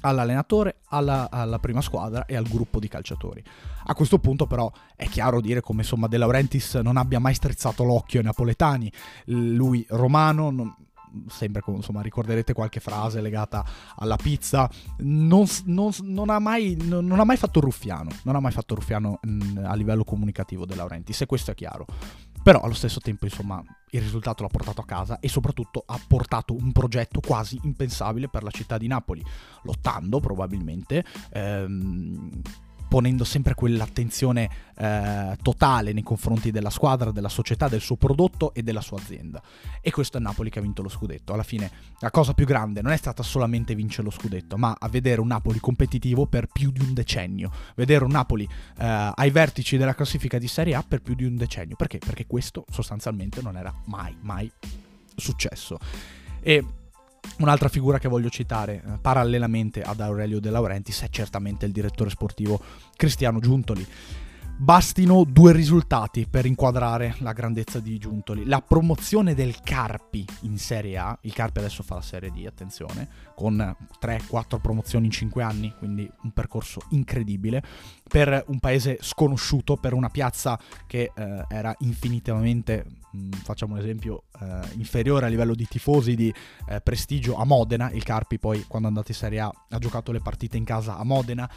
all'allenatore, 0.00 0.78
alla, 0.88 1.30
alla, 1.30 1.60
prima 1.60 1.80
squadra 1.80 2.26
e 2.26 2.34
al 2.34 2.48
gruppo 2.48 2.80
di 2.80 2.88
calciatori. 2.88 3.44
A 3.84 3.94
questo 3.94 4.18
punto 4.18 4.48
però 4.48 4.68
è 4.96 5.06
chiaro 5.06 5.40
dire 5.40 5.60
come 5.60 5.82
insomma 5.82 6.08
De 6.08 6.16
Laurentiis 6.16 6.74
non 6.82 6.96
abbia 6.96 7.20
mai 7.20 7.34
strizzato 7.34 7.84
l'occhio 7.84 8.18
ai 8.18 8.24
napoletani, 8.24 8.92
lui 9.26 9.86
romano, 9.88 10.50
non, 10.50 10.74
sempre 11.28 11.62
insomma 11.66 12.00
ricorderete 12.00 12.52
qualche 12.52 12.80
frase 12.80 13.20
legata 13.20 13.64
alla 13.96 14.16
pizza, 14.16 14.68
non, 14.98 15.46
non, 15.66 15.92
non, 16.02 16.28
ha, 16.28 16.40
mai, 16.40 16.76
non 16.76 17.20
ha, 17.20 17.24
mai, 17.24 17.36
fatto 17.36 17.60
ruffiano, 17.60 18.10
non 18.24 18.34
ha 18.34 18.40
mai 18.40 18.52
fatto 18.52 18.74
ruffiano 18.74 19.20
mh, 19.22 19.60
a 19.64 19.74
livello 19.74 20.02
comunicativo 20.02 20.66
De 20.66 20.74
Laurentiis 20.74 21.20
e 21.20 21.26
questo 21.26 21.52
è 21.52 21.54
chiaro. 21.54 21.86
Però 22.42 22.60
allo 22.60 22.74
stesso 22.74 22.98
tempo, 23.00 23.24
insomma, 23.24 23.62
il 23.90 24.00
risultato 24.00 24.42
l'ha 24.42 24.48
portato 24.48 24.80
a 24.80 24.84
casa 24.84 25.20
e 25.20 25.28
soprattutto 25.28 25.84
ha 25.86 25.98
portato 26.06 26.54
un 26.54 26.72
progetto 26.72 27.20
quasi 27.20 27.60
impensabile 27.62 28.28
per 28.28 28.42
la 28.42 28.50
città 28.50 28.78
di 28.78 28.88
Napoli, 28.88 29.22
lottando 29.62 30.18
probabilmente 30.18 31.04
ehm, 31.32 32.40
ponendo 32.92 33.24
sempre 33.24 33.54
quell'attenzione 33.54 34.50
eh, 34.76 35.38
totale 35.40 35.94
nei 35.94 36.02
confronti 36.02 36.50
della 36.50 36.68
squadra, 36.68 37.10
della 37.10 37.30
società, 37.30 37.66
del 37.66 37.80
suo 37.80 37.96
prodotto 37.96 38.52
e 38.52 38.62
della 38.62 38.82
sua 38.82 38.98
azienda. 38.98 39.42
E 39.80 39.90
questo 39.90 40.18
è 40.18 40.20
Napoli 40.20 40.50
che 40.50 40.58
ha 40.58 40.62
vinto 40.62 40.82
lo 40.82 40.90
scudetto. 40.90 41.32
Alla 41.32 41.42
fine 41.42 41.70
la 42.00 42.10
cosa 42.10 42.34
più 42.34 42.44
grande 42.44 42.82
non 42.82 42.92
è 42.92 42.98
stata 42.98 43.22
solamente 43.22 43.74
vincere 43.74 44.02
lo 44.02 44.10
scudetto, 44.10 44.58
ma 44.58 44.76
a 44.78 44.90
vedere 44.90 45.22
un 45.22 45.28
Napoli 45.28 45.58
competitivo 45.58 46.26
per 46.26 46.48
più 46.52 46.70
di 46.70 46.80
un 46.80 46.92
decennio, 46.92 47.50
vedere 47.76 48.04
un 48.04 48.10
Napoli 48.10 48.44
eh, 48.44 49.12
ai 49.14 49.30
vertici 49.30 49.78
della 49.78 49.94
classifica 49.94 50.36
di 50.36 50.46
Serie 50.46 50.74
A 50.74 50.84
per 50.86 51.00
più 51.00 51.14
di 51.14 51.24
un 51.24 51.34
decennio. 51.34 51.76
Perché? 51.76 51.96
Perché 51.96 52.26
questo 52.26 52.66
sostanzialmente 52.70 53.40
non 53.40 53.56
era 53.56 53.74
mai, 53.86 54.14
mai 54.20 54.52
successo. 55.16 55.78
E 56.42 56.62
Un'altra 57.38 57.68
figura 57.68 57.98
che 57.98 58.08
voglio 58.08 58.28
citare 58.28 58.82
eh, 58.84 58.98
parallelamente 59.00 59.82
ad 59.82 60.00
Aurelio 60.00 60.40
De 60.40 60.50
Laurentiis 60.50 61.02
è 61.02 61.08
certamente 61.08 61.66
il 61.66 61.72
direttore 61.72 62.10
sportivo 62.10 62.60
Cristiano 62.96 63.40
Giuntoli. 63.40 63.86
Bastino 64.58 65.24
due 65.24 65.52
risultati 65.52 66.26
per 66.28 66.46
inquadrare 66.46 67.16
la 67.18 67.32
grandezza 67.32 67.80
di 67.80 67.98
Giuntoli. 67.98 68.44
La 68.44 68.60
promozione 68.60 69.34
del 69.34 69.60
Carpi 69.60 70.24
in 70.42 70.56
Serie 70.56 70.98
A, 70.98 71.18
il 71.22 71.32
Carpi 71.32 71.58
adesso 71.58 71.82
fa 71.82 71.96
la 71.96 72.00
Serie 72.00 72.30
D, 72.30 72.44
attenzione, 72.46 73.08
con 73.34 73.76
3-4 74.00 74.60
promozioni 74.60 75.06
in 75.06 75.10
5 75.10 75.42
anni, 75.42 75.74
quindi 75.76 76.08
un 76.22 76.30
percorso 76.30 76.80
incredibile, 76.90 77.60
per 78.08 78.44
un 78.48 78.60
paese 78.60 78.98
sconosciuto, 79.00 79.76
per 79.76 79.94
una 79.94 80.10
piazza 80.10 80.56
che 80.86 81.10
eh, 81.12 81.44
era 81.48 81.74
infinitamente, 81.80 82.84
mh, 83.10 83.18
mm, 83.18 83.30
facciamo 83.42 83.74
un 83.74 83.80
esempio, 83.80 84.24
eh, 84.40 84.60
inferiore 84.76 85.26
a 85.26 85.28
livello 85.28 85.56
di 85.56 85.66
tifosi, 85.66 86.14
di 86.14 86.32
eh, 86.68 86.80
prestigio 86.80 87.34
a 87.34 87.44
Modena. 87.44 87.90
Il 87.90 88.04
Carpi 88.04 88.38
poi 88.38 88.64
quando 88.68 88.86
è 88.86 88.90
andato 88.90 89.10
in 89.10 89.16
Serie 89.16 89.40
A 89.40 89.52
ha 89.70 89.78
giocato 89.78 90.12
le 90.12 90.20
partite 90.20 90.56
in 90.56 90.64
casa 90.64 90.96
a 90.96 91.02
Modena 91.02 91.50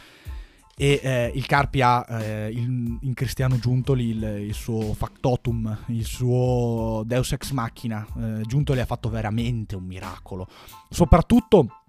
e 0.78 1.00
eh, 1.02 1.32
il 1.34 1.46
Carpi 1.46 1.80
ha 1.80 2.04
eh, 2.06 2.50
il, 2.50 2.98
in 3.00 3.14
Cristiano 3.14 3.58
Giuntoli 3.58 4.08
il, 4.08 4.22
il, 4.22 4.54
suo 4.54 4.92
factotum, 4.92 5.84
il 5.86 6.04
suo 6.04 7.02
Deus 7.06 7.32
ex 7.32 7.52
machina. 7.52 8.06
Eh, 8.14 8.42
Giuntoli 8.42 8.80
ha 8.80 8.84
fatto 8.84 9.08
veramente 9.08 9.74
un 9.74 9.84
miracolo, 9.84 10.46
soprattutto 10.90 11.84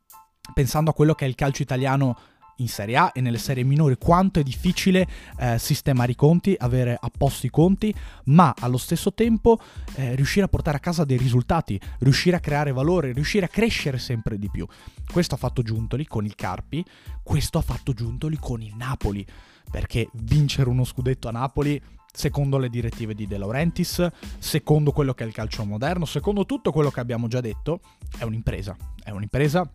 pensando 0.54 0.92
a 0.92 0.94
quello 0.94 1.14
che 1.16 1.26
è 1.26 1.28
il 1.28 1.36
calcio 1.36 1.62
italiano 1.62 2.18
in 2.58 2.68
Serie 2.68 2.98
A 2.98 3.12
e 3.14 3.22
nelle 3.22 3.38
serie 3.38 3.64
minori 3.64 3.98
quanto 3.98 4.40
è 4.40 4.44
difficile 4.44 5.08
eh, 5.40 5.58
sistemare 5.60 6.12
i 6.12 6.16
conti, 6.16 6.56
avere 6.58 6.98
a 7.00 7.12
posto 7.16 7.46
i 7.46 7.50
conti, 7.50 7.94
ma 8.26 8.54
allo 8.60 8.78
stesso 8.78 9.14
tempo 9.14 9.60
eh, 9.96 10.16
riuscire 10.16 10.46
a 10.46 10.50
portare 10.50 10.78
a 10.78 10.80
casa 10.80 11.04
dei 11.04 11.18
risultati, 11.18 11.80
riuscire 12.00 12.36
a 12.36 12.40
creare 12.40 12.72
valore, 12.72 13.12
riuscire 13.12 13.46
a 13.46 13.50
crescere 13.50 13.98
sempre 13.98 14.38
di 14.38 14.50
più. 14.50 14.66
Questo 15.12 15.36
ha 15.36 15.38
fatto 15.38 15.62
Giuntoli 15.62 16.06
con 16.06 16.26
il 16.26 16.36
Carpi, 16.36 16.84
questo 17.24 17.58
ha 17.58 17.62
fatto 17.62 17.94
Giuntoli 17.94 18.38
con 18.40 18.62
il 18.62 18.76
Napoli, 18.76 19.26
perché 19.70 20.10
vincere 20.14 20.70
uno 20.70 20.84
scudetto 20.84 21.28
a 21.28 21.32
Napoli 21.32 21.82
secondo 22.18 22.58
le 22.58 22.70
direttive 22.70 23.14
di 23.14 23.28
De 23.28 23.38
Laurentiis, 23.38 24.08
secondo 24.40 24.92
quello 24.92 25.14
che 25.14 25.24
è 25.24 25.28
il 25.28 25.34
calcio 25.34 25.64
moderno, 25.66 26.06
secondo 26.06 26.46
tutto 26.46 26.72
quello 26.72 26.90
che 26.90 27.00
abbiamo 27.00 27.28
già 27.28 27.42
detto, 27.42 27.80
è 28.18 28.24
un'impresa. 28.24 28.76
È 29.04 29.12
un'impresa 29.12 29.70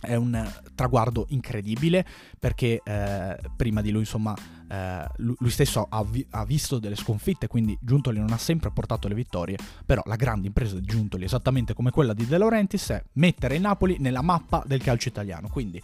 è 0.00 0.14
un 0.14 0.50
traguardo 0.74 1.26
incredibile 1.30 2.06
perché 2.38 2.80
eh, 2.84 3.36
prima 3.56 3.80
di 3.80 3.90
lui 3.90 4.00
insomma 4.00 4.34
eh, 4.68 5.06
lui 5.16 5.50
stesso 5.50 5.86
ha, 5.88 6.04
vi- 6.04 6.26
ha, 6.30 6.44
visto 6.44 6.78
delle 6.78 6.94
sconfitte 6.94 7.48
quindi 7.48 7.76
Giuntoli 7.80 8.18
non 8.18 8.32
ha 8.32 8.38
sempre 8.38 8.70
portato 8.70 9.08
le 9.08 9.14
vittorie 9.14 9.56
però 9.84 10.02
la 10.04 10.16
grande 10.16 10.46
impresa 10.46 10.78
di 10.78 10.86
Giuntoli 10.86 11.24
esattamente 11.24 11.74
come 11.74 11.90
quella 11.90 12.12
di 12.12 12.26
De 12.26 12.38
Laurentiis 12.38 12.88
è 12.90 13.02
mettere 13.14 13.56
il 13.56 13.60
Napoli 13.60 13.96
nella 13.98 14.22
mappa 14.22 14.62
del 14.66 14.82
calcio 14.82 15.08
italiano 15.08 15.48
quindi 15.48 15.82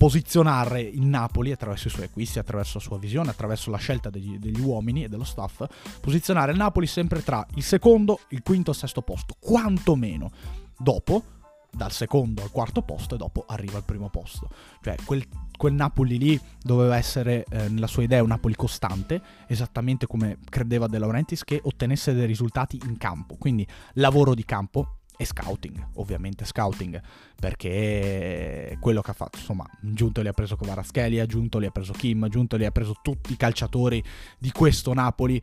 posizionare 0.00 0.80
il 0.80 1.02
Napoli 1.02 1.52
attraverso 1.52 1.88
i 1.88 1.90
suoi 1.90 2.06
acquisti, 2.06 2.38
attraverso 2.38 2.78
la 2.78 2.84
sua 2.84 2.98
visione, 2.98 3.28
attraverso 3.28 3.70
la 3.70 3.76
scelta 3.76 4.08
degli, 4.08 4.38
degli, 4.38 4.58
uomini 4.58 5.04
e 5.04 5.08
dello 5.10 5.24
staff, 5.24 5.62
posizionare 6.00 6.52
il 6.52 6.56
Napoli 6.56 6.86
sempre 6.86 7.22
tra 7.22 7.46
il 7.56 7.62
secondo, 7.62 8.20
il 8.30 8.40
quinto 8.42 8.70
e 8.70 8.72
il 8.72 8.80
sesto 8.80 9.02
posto, 9.02 9.36
quantomeno. 9.38 10.30
Dopo, 10.78 11.22
dal 11.70 11.92
secondo 11.92 12.42
al 12.42 12.50
quarto 12.50 12.82
posto 12.82 13.14
e 13.14 13.18
dopo 13.18 13.44
arriva 13.46 13.76
al 13.76 13.84
primo 13.84 14.08
posto. 14.08 14.48
Cioè 14.82 14.96
quel, 15.04 15.26
quel 15.56 15.72
Napoli 15.72 16.18
lì 16.18 16.40
doveva 16.62 16.96
essere 16.96 17.44
eh, 17.48 17.68
nella 17.68 17.86
sua 17.86 18.02
idea 18.02 18.22
un 18.22 18.28
Napoli 18.28 18.54
costante, 18.54 19.20
esattamente 19.46 20.06
come 20.06 20.38
credeva 20.48 20.86
De 20.86 20.98
Laurentiis, 20.98 21.44
che 21.44 21.60
ottenesse 21.62 22.12
dei 22.12 22.26
risultati 22.26 22.80
in 22.84 22.96
campo. 22.96 23.36
Quindi 23.36 23.66
lavoro 23.94 24.34
di 24.34 24.44
campo, 24.44 24.99
e 25.20 25.26
scouting, 25.26 25.88
ovviamente 25.96 26.46
scouting, 26.46 26.98
perché 27.38 28.74
quello 28.80 29.02
che 29.02 29.10
ha 29.10 29.12
fatto, 29.12 29.36
insomma, 29.36 29.68
Giunto 29.82 30.22
li 30.22 30.28
ha 30.28 30.32
preso 30.32 30.56
Kvaratskhelia, 30.56 31.26
Giunto 31.26 31.58
li 31.58 31.66
ha 31.66 31.70
preso 31.70 31.92
Kim, 31.92 32.26
Giunto 32.30 32.56
li 32.56 32.64
ha 32.64 32.70
preso 32.70 32.94
tutti 33.02 33.34
i 33.34 33.36
calciatori 33.36 34.02
di 34.38 34.50
questo 34.50 34.94
Napoli 34.94 35.38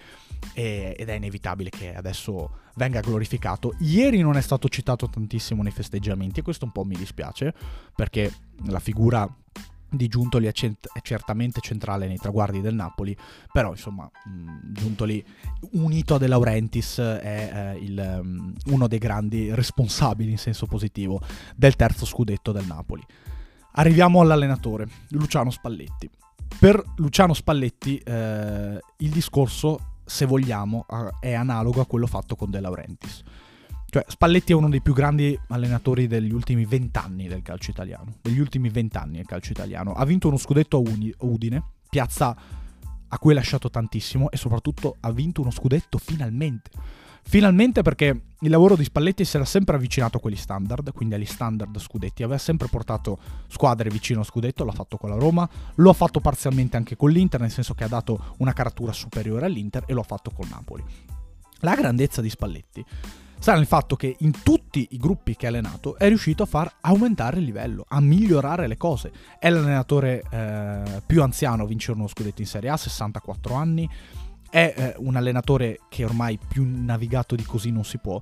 e, 0.56 0.96
ed 0.98 1.10
è 1.10 1.14
inevitabile 1.14 1.70
che 1.70 1.94
adesso 1.94 2.62
venga 2.74 3.02
glorificato. 3.02 3.76
Ieri 3.82 4.20
non 4.22 4.36
è 4.36 4.42
stato 4.42 4.68
citato 4.68 5.08
tantissimo 5.10 5.62
nei 5.62 5.72
festeggiamenti 5.72 6.40
e 6.40 6.44
questo 6.44 6.66
un 6.66 6.72
po' 6.72 6.84
mi 6.84 6.96
dispiace, 6.96 7.54
perché 7.94 8.34
la 8.66 8.80
figura 8.80 9.32
di 9.90 10.08
Giuntoli 10.08 10.48
è, 10.48 10.52
cent- 10.52 10.90
è, 10.92 11.02
certamente 11.02 11.62
centrale 11.62 12.08
nei 12.08 12.18
traguardi 12.18 12.62
del 12.62 12.76
Napoli, 12.76 13.16
però 13.52 13.72
insomma 13.72 14.04
mh, 14.04 14.72
Giuntoli 14.74 15.24
unito 15.72 16.16
a 16.16 16.18
De 16.18 16.28
Laurentiis 16.28 16.98
è 17.00 17.74
eh, 17.76 17.84
il, 17.84 18.20
um, 18.22 18.54
uno 18.68 18.88
dei 18.88 19.00
grandi 19.00 19.54
responsabili 19.54 20.32
in 20.32 20.38
senso 20.38 20.66
positivo 20.66 21.22
del 21.56 21.76
terzo 21.76 22.06
scudetto 22.06 22.52
del 22.52 22.66
Napoli. 22.66 23.04
Arriviamo 23.74 24.22
all'allenatore, 24.22 24.88
Luciano 25.10 25.52
Spalletti. 25.52 26.10
Per 26.60 26.82
Luciano 26.96 27.34
Spalletti 27.34 27.98
eh, 27.98 28.80
il 28.98 29.10
discorso, 29.10 29.96
se 30.04 30.26
vogliamo, 30.26 30.86
è 31.20 31.34
analogo 31.34 31.82
a 31.82 31.86
quello 31.86 32.08
fatto 32.08 32.36
con 32.36 32.50
De 32.50 32.60
Laurentiis 32.60 33.24
cioè, 33.90 34.04
Spalletti 34.06 34.52
è 34.52 34.56
uno 34.56 34.68
dei 34.68 34.82
più 34.82 34.94
grandi 34.94 35.40
allenatori 35.48 36.08
degli 36.08 36.34
ultimi 36.34 36.66
vent'anni 36.66 37.30
del 37.30 37.42
calcio 37.42 37.72
italiano. 37.72 38.16
Degli 38.22 38.40
ultimi 38.40 38.70
vent'anni 38.70 39.16
del 39.16 39.26
calcio 39.26 39.52
italiano. 39.52 39.94
Ha 39.94 40.04
vinto 40.04 40.28
uno 40.28 40.36
scudetto 40.36 40.78
a 40.78 41.26
Udine, 41.26 41.64
piazza 41.90 42.36
a 43.10 43.18
cui 43.18 43.32
ha 43.32 43.36
lasciato 43.36 43.70
tantissimo 43.70 44.30
e 44.30 44.36
soprattutto 44.36 44.98
ha 45.00 45.12
vinto 45.12 45.40
uno 45.40 45.52
scudetto 45.52 45.98
finalmente. 46.00 46.70
Finalmente 47.24 47.82
perché 47.82 48.24
il 48.40 48.50
lavoro 48.50 48.76
di 48.76 48.84
Spalletti 48.84 49.24
si 49.24 49.38
era 49.38 49.46
sempre 49.46 49.78
avvicinato 49.78 50.18
a 50.18 50.20
quelli 50.20 50.36
standard, 50.36 50.92
quindi 50.92 51.16
agli 51.16 51.26
standard 51.26 51.78
scudetti, 51.80 52.24
aveva 52.24 52.38
sempre 52.38 52.68
portato 52.68 53.18
squadre 53.48 53.90
vicino 53.90 54.20
a 54.20 54.24
scudetto, 54.26 54.66
l'ha 54.66 54.74
fatto 54.74 54.98
con 54.98 55.10
la 55.10 55.16
Roma, 55.16 55.50
lo 55.76 55.90
ha 55.90 55.94
fatto 55.94 56.20
parzialmente 56.20 56.76
anche 56.76 56.98
con 56.98 57.10
l'Inter, 57.10 57.40
nel 57.40 57.52
senso 57.52 57.74
che 57.74 57.86
ha 57.86 57.90
dato 57.90 58.36
una 58.40 58.52
caratura 58.52 58.92
superiore 58.92 59.46
all'Inter 59.46 59.84
e 59.88 59.94
lo 59.94 60.02
ha 60.02 60.06
fatto 60.06 60.30
con 60.32 60.48
Napoli. 60.50 60.84
La 61.60 61.76
grandezza 61.76 62.22
di 62.22 62.30
Spalletti 62.30 62.86
sta 63.40 63.54
nel 63.54 63.66
fatto 63.66 63.96
che 63.96 64.16
in 64.20 64.42
tutti 64.44 64.88
i 64.92 64.98
gruppi 64.98 65.36
che 65.36 65.46
ha 65.46 65.50
allenato 65.50 65.98
è 65.98 66.08
riuscito 66.08 66.44
a 66.44 66.46
far 66.46 66.72
aumentare 66.82 67.40
il 67.40 67.46
livello, 67.46 67.86
a 67.88 68.00
migliorare 68.02 68.68
le 68.68 68.78
cose. 68.78 69.12
È 69.40 69.50
l'allenatore 69.50 70.24
eh, 70.30 71.02
più 71.06 71.22
anziano 71.22 71.64
a 71.64 71.68
vincere 71.68 71.98
uno 71.98 72.08
scudetto 72.08 72.42
in 72.42 72.48
Serie 72.48 72.70
A, 72.70 72.78
64 72.78 73.54
anni, 73.54 73.90
è 74.50 74.74
eh, 74.76 74.94
un 74.98 75.16
allenatore 75.16 75.80
che 75.90 76.04
ormai 76.04 76.38
più 76.46 76.66
navigato 76.66 77.36
di 77.36 77.44
così 77.44 77.72
non 77.72 77.84
si 77.84 77.98
può, 78.00 78.22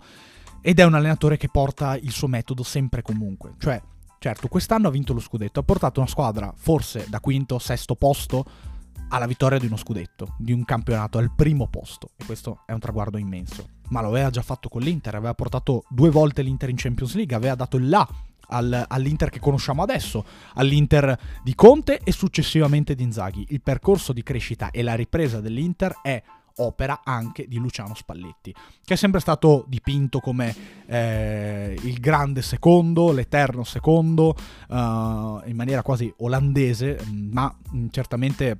ed 0.61 0.79
è 0.79 0.83
un 0.83 0.95
allenatore 0.95 1.37
che 1.37 1.49
porta 1.49 1.95
il 1.95 2.11
suo 2.11 2.27
metodo 2.27 2.63
sempre 2.63 2.99
e 2.99 3.03
comunque. 3.03 3.53
Cioè, 3.57 3.81
certo, 4.19 4.47
quest'anno 4.47 4.87
ha 4.87 4.91
vinto 4.91 5.13
lo 5.13 5.19
scudetto, 5.19 5.59
ha 5.59 5.63
portato 5.63 5.99
una 5.99 6.09
squadra 6.09 6.53
forse 6.55 7.05
da 7.09 7.19
quinto, 7.19 7.59
sesto 7.59 7.95
posto 7.95 8.45
alla 9.09 9.27
vittoria 9.27 9.59
di 9.59 9.67
uno 9.67 9.77
scudetto, 9.77 10.35
di 10.37 10.51
un 10.51 10.65
campionato 10.65 11.19
al 11.19 11.31
primo 11.35 11.67
posto, 11.67 12.09
e 12.17 12.25
questo 12.25 12.63
è 12.65 12.73
un 12.73 12.79
traguardo 12.79 13.17
immenso 13.17 13.74
ma 13.89 14.01
lo 14.01 14.07
aveva 14.09 14.29
già 14.29 14.41
fatto 14.41 14.69
con 14.69 14.81
l'Inter, 14.81 15.15
aveva 15.15 15.33
portato 15.33 15.83
due 15.89 16.09
volte 16.09 16.41
l'Inter 16.41 16.69
in 16.69 16.75
Champions 16.77 17.15
League, 17.15 17.35
aveva 17.35 17.55
dato 17.55 17.77
il 17.77 17.89
là 17.89 18.07
al, 18.47 18.85
all'Inter 18.87 19.29
che 19.29 19.39
conosciamo 19.39 19.81
adesso, 19.81 20.23
all'Inter 20.55 21.17
di 21.43 21.55
Conte 21.55 21.99
e 22.03 22.11
successivamente 22.11 22.95
di 22.95 23.03
Inzaghi. 23.03 23.45
Il 23.49 23.61
percorso 23.61 24.13
di 24.13 24.23
crescita 24.23 24.71
e 24.71 24.81
la 24.83 24.95
ripresa 24.95 25.39
dell'Inter 25.39 25.99
è 26.01 26.21
opera 26.57 27.01
anche 27.03 27.47
di 27.47 27.57
Luciano 27.57 27.95
Spalletti, 27.95 28.53
che 28.83 28.93
è 28.93 28.97
sempre 28.97 29.19
stato 29.19 29.65
dipinto 29.67 30.19
come 30.19 30.55
eh, 30.85 31.77
il 31.81 31.99
grande 31.99 32.41
secondo, 32.41 33.11
l'eterno 33.11 33.63
secondo, 33.63 34.35
uh, 34.69 34.75
in 35.45 35.53
maniera 35.53 35.81
quasi 35.81 36.13
olandese, 36.19 37.03
ma 37.11 37.53
mh, 37.71 37.87
certamente 37.89 38.57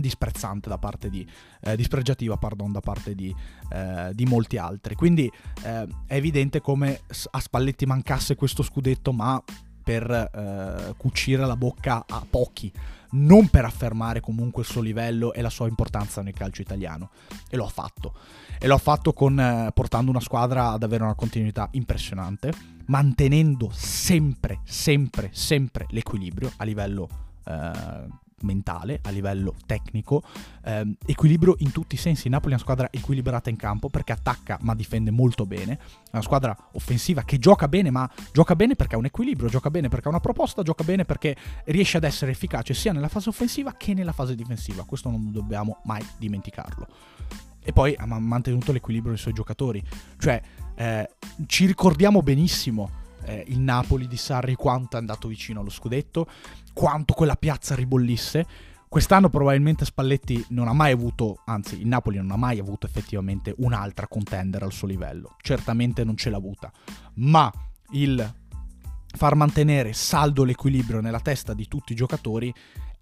disprezzante 0.00 0.68
da 0.68 0.78
parte 0.78 1.08
di 1.10 1.26
eh, 1.62 1.76
dispregiativa 1.76 2.36
pardon, 2.36 2.72
da 2.72 2.80
parte 2.80 3.14
di, 3.14 3.34
eh, 3.72 4.10
di 4.12 4.24
molti 4.24 4.56
altri. 4.56 4.94
Quindi 4.94 5.30
eh, 5.62 5.86
è 6.06 6.14
evidente 6.14 6.60
come 6.60 7.00
a 7.30 7.40
Spalletti 7.40 7.86
mancasse 7.86 8.34
questo 8.34 8.62
scudetto 8.62 9.12
ma 9.12 9.42
per 9.82 10.10
eh, 10.10 10.94
cucire 10.96 11.46
la 11.46 11.56
bocca 11.56 12.04
a 12.06 12.24
pochi 12.28 12.72
non 13.12 13.48
per 13.48 13.64
affermare 13.64 14.20
comunque 14.20 14.62
il 14.62 14.68
suo 14.68 14.80
livello 14.80 15.32
e 15.32 15.42
la 15.42 15.50
sua 15.50 15.66
importanza 15.66 16.22
nel 16.22 16.32
calcio 16.32 16.62
italiano. 16.62 17.10
E 17.48 17.56
lo 17.56 17.64
ha 17.64 17.68
fatto. 17.68 18.14
E 18.58 18.66
lo 18.66 18.74
ha 18.74 18.78
fatto 18.78 19.12
con, 19.12 19.38
eh, 19.40 19.70
portando 19.74 20.10
una 20.10 20.20
squadra 20.20 20.70
ad 20.70 20.82
avere 20.82 21.02
una 21.02 21.14
continuità 21.14 21.68
impressionante 21.72 22.78
mantenendo 22.90 23.70
sempre 23.72 24.60
sempre 24.64 25.30
sempre 25.32 25.86
l'equilibrio 25.90 26.50
a 26.56 26.64
livello 26.64 27.08
eh, 27.44 28.08
mentale, 28.42 29.00
a 29.02 29.10
livello 29.10 29.54
tecnico, 29.66 30.22
ehm, 30.64 30.96
equilibrio 31.06 31.56
in 31.58 31.72
tutti 31.72 31.94
i 31.94 31.98
sensi. 31.98 32.28
Napoli 32.28 32.52
è 32.52 32.54
una 32.54 32.62
squadra 32.62 32.88
equilibrata 32.90 33.50
in 33.50 33.56
campo 33.56 33.88
perché 33.88 34.12
attacca 34.12 34.58
ma 34.62 34.74
difende 34.74 35.10
molto 35.10 35.46
bene, 35.46 35.74
è 35.74 36.10
una 36.12 36.22
squadra 36.22 36.56
offensiva 36.72 37.22
che 37.22 37.38
gioca 37.38 37.68
bene 37.68 37.90
ma 37.90 38.08
gioca 38.32 38.54
bene 38.56 38.76
perché 38.76 38.94
ha 38.94 38.98
un 38.98 39.06
equilibrio, 39.06 39.48
gioca 39.48 39.70
bene 39.70 39.88
perché 39.88 40.06
ha 40.06 40.10
una 40.10 40.20
proposta, 40.20 40.62
gioca 40.62 40.84
bene 40.84 41.04
perché 41.04 41.36
riesce 41.66 41.96
ad 41.96 42.04
essere 42.04 42.30
efficace 42.30 42.74
sia 42.74 42.92
nella 42.92 43.08
fase 43.08 43.28
offensiva 43.28 43.74
che 43.76 43.94
nella 43.94 44.12
fase 44.12 44.34
difensiva, 44.34 44.84
questo 44.84 45.10
non 45.10 45.30
dobbiamo 45.32 45.78
mai 45.84 46.04
dimenticarlo. 46.18 46.86
E 47.62 47.72
poi 47.72 47.94
ha 47.96 48.06
mantenuto 48.06 48.72
l'equilibrio 48.72 49.12
dei 49.12 49.20
suoi 49.20 49.34
giocatori, 49.34 49.82
cioè 50.18 50.40
eh, 50.74 51.10
ci 51.46 51.66
ricordiamo 51.66 52.22
benissimo 52.22 52.99
eh, 53.24 53.44
il 53.48 53.58
Napoli 53.60 54.06
di 54.06 54.16
Sarri 54.16 54.54
quanto 54.54 54.96
è 54.96 55.00
andato 55.00 55.28
vicino 55.28 55.60
allo 55.60 55.70
scudetto, 55.70 56.26
quanto 56.72 57.14
quella 57.14 57.36
piazza 57.36 57.74
ribollisse. 57.74 58.46
Quest'anno 58.88 59.28
probabilmente 59.28 59.84
Spalletti 59.84 60.44
non 60.48 60.66
ha 60.66 60.72
mai 60.72 60.90
avuto, 60.90 61.42
anzi 61.44 61.80
il 61.80 61.86
Napoli 61.86 62.16
non 62.16 62.32
ha 62.32 62.36
mai 62.36 62.58
avuto 62.58 62.86
effettivamente 62.86 63.54
un'altra 63.58 64.08
contender 64.08 64.64
al 64.64 64.72
suo 64.72 64.88
livello. 64.88 65.36
Certamente 65.40 66.02
non 66.02 66.16
ce 66.16 66.28
l'ha 66.28 66.36
avuta, 66.36 66.72
ma 67.14 67.52
il 67.92 68.34
far 69.16 69.34
mantenere 69.34 69.92
saldo 69.92 70.44
l'equilibrio 70.44 71.00
nella 71.00 71.20
testa 71.20 71.54
di 71.54 71.66
tutti 71.66 71.92
i 71.92 71.96
giocatori 71.96 72.52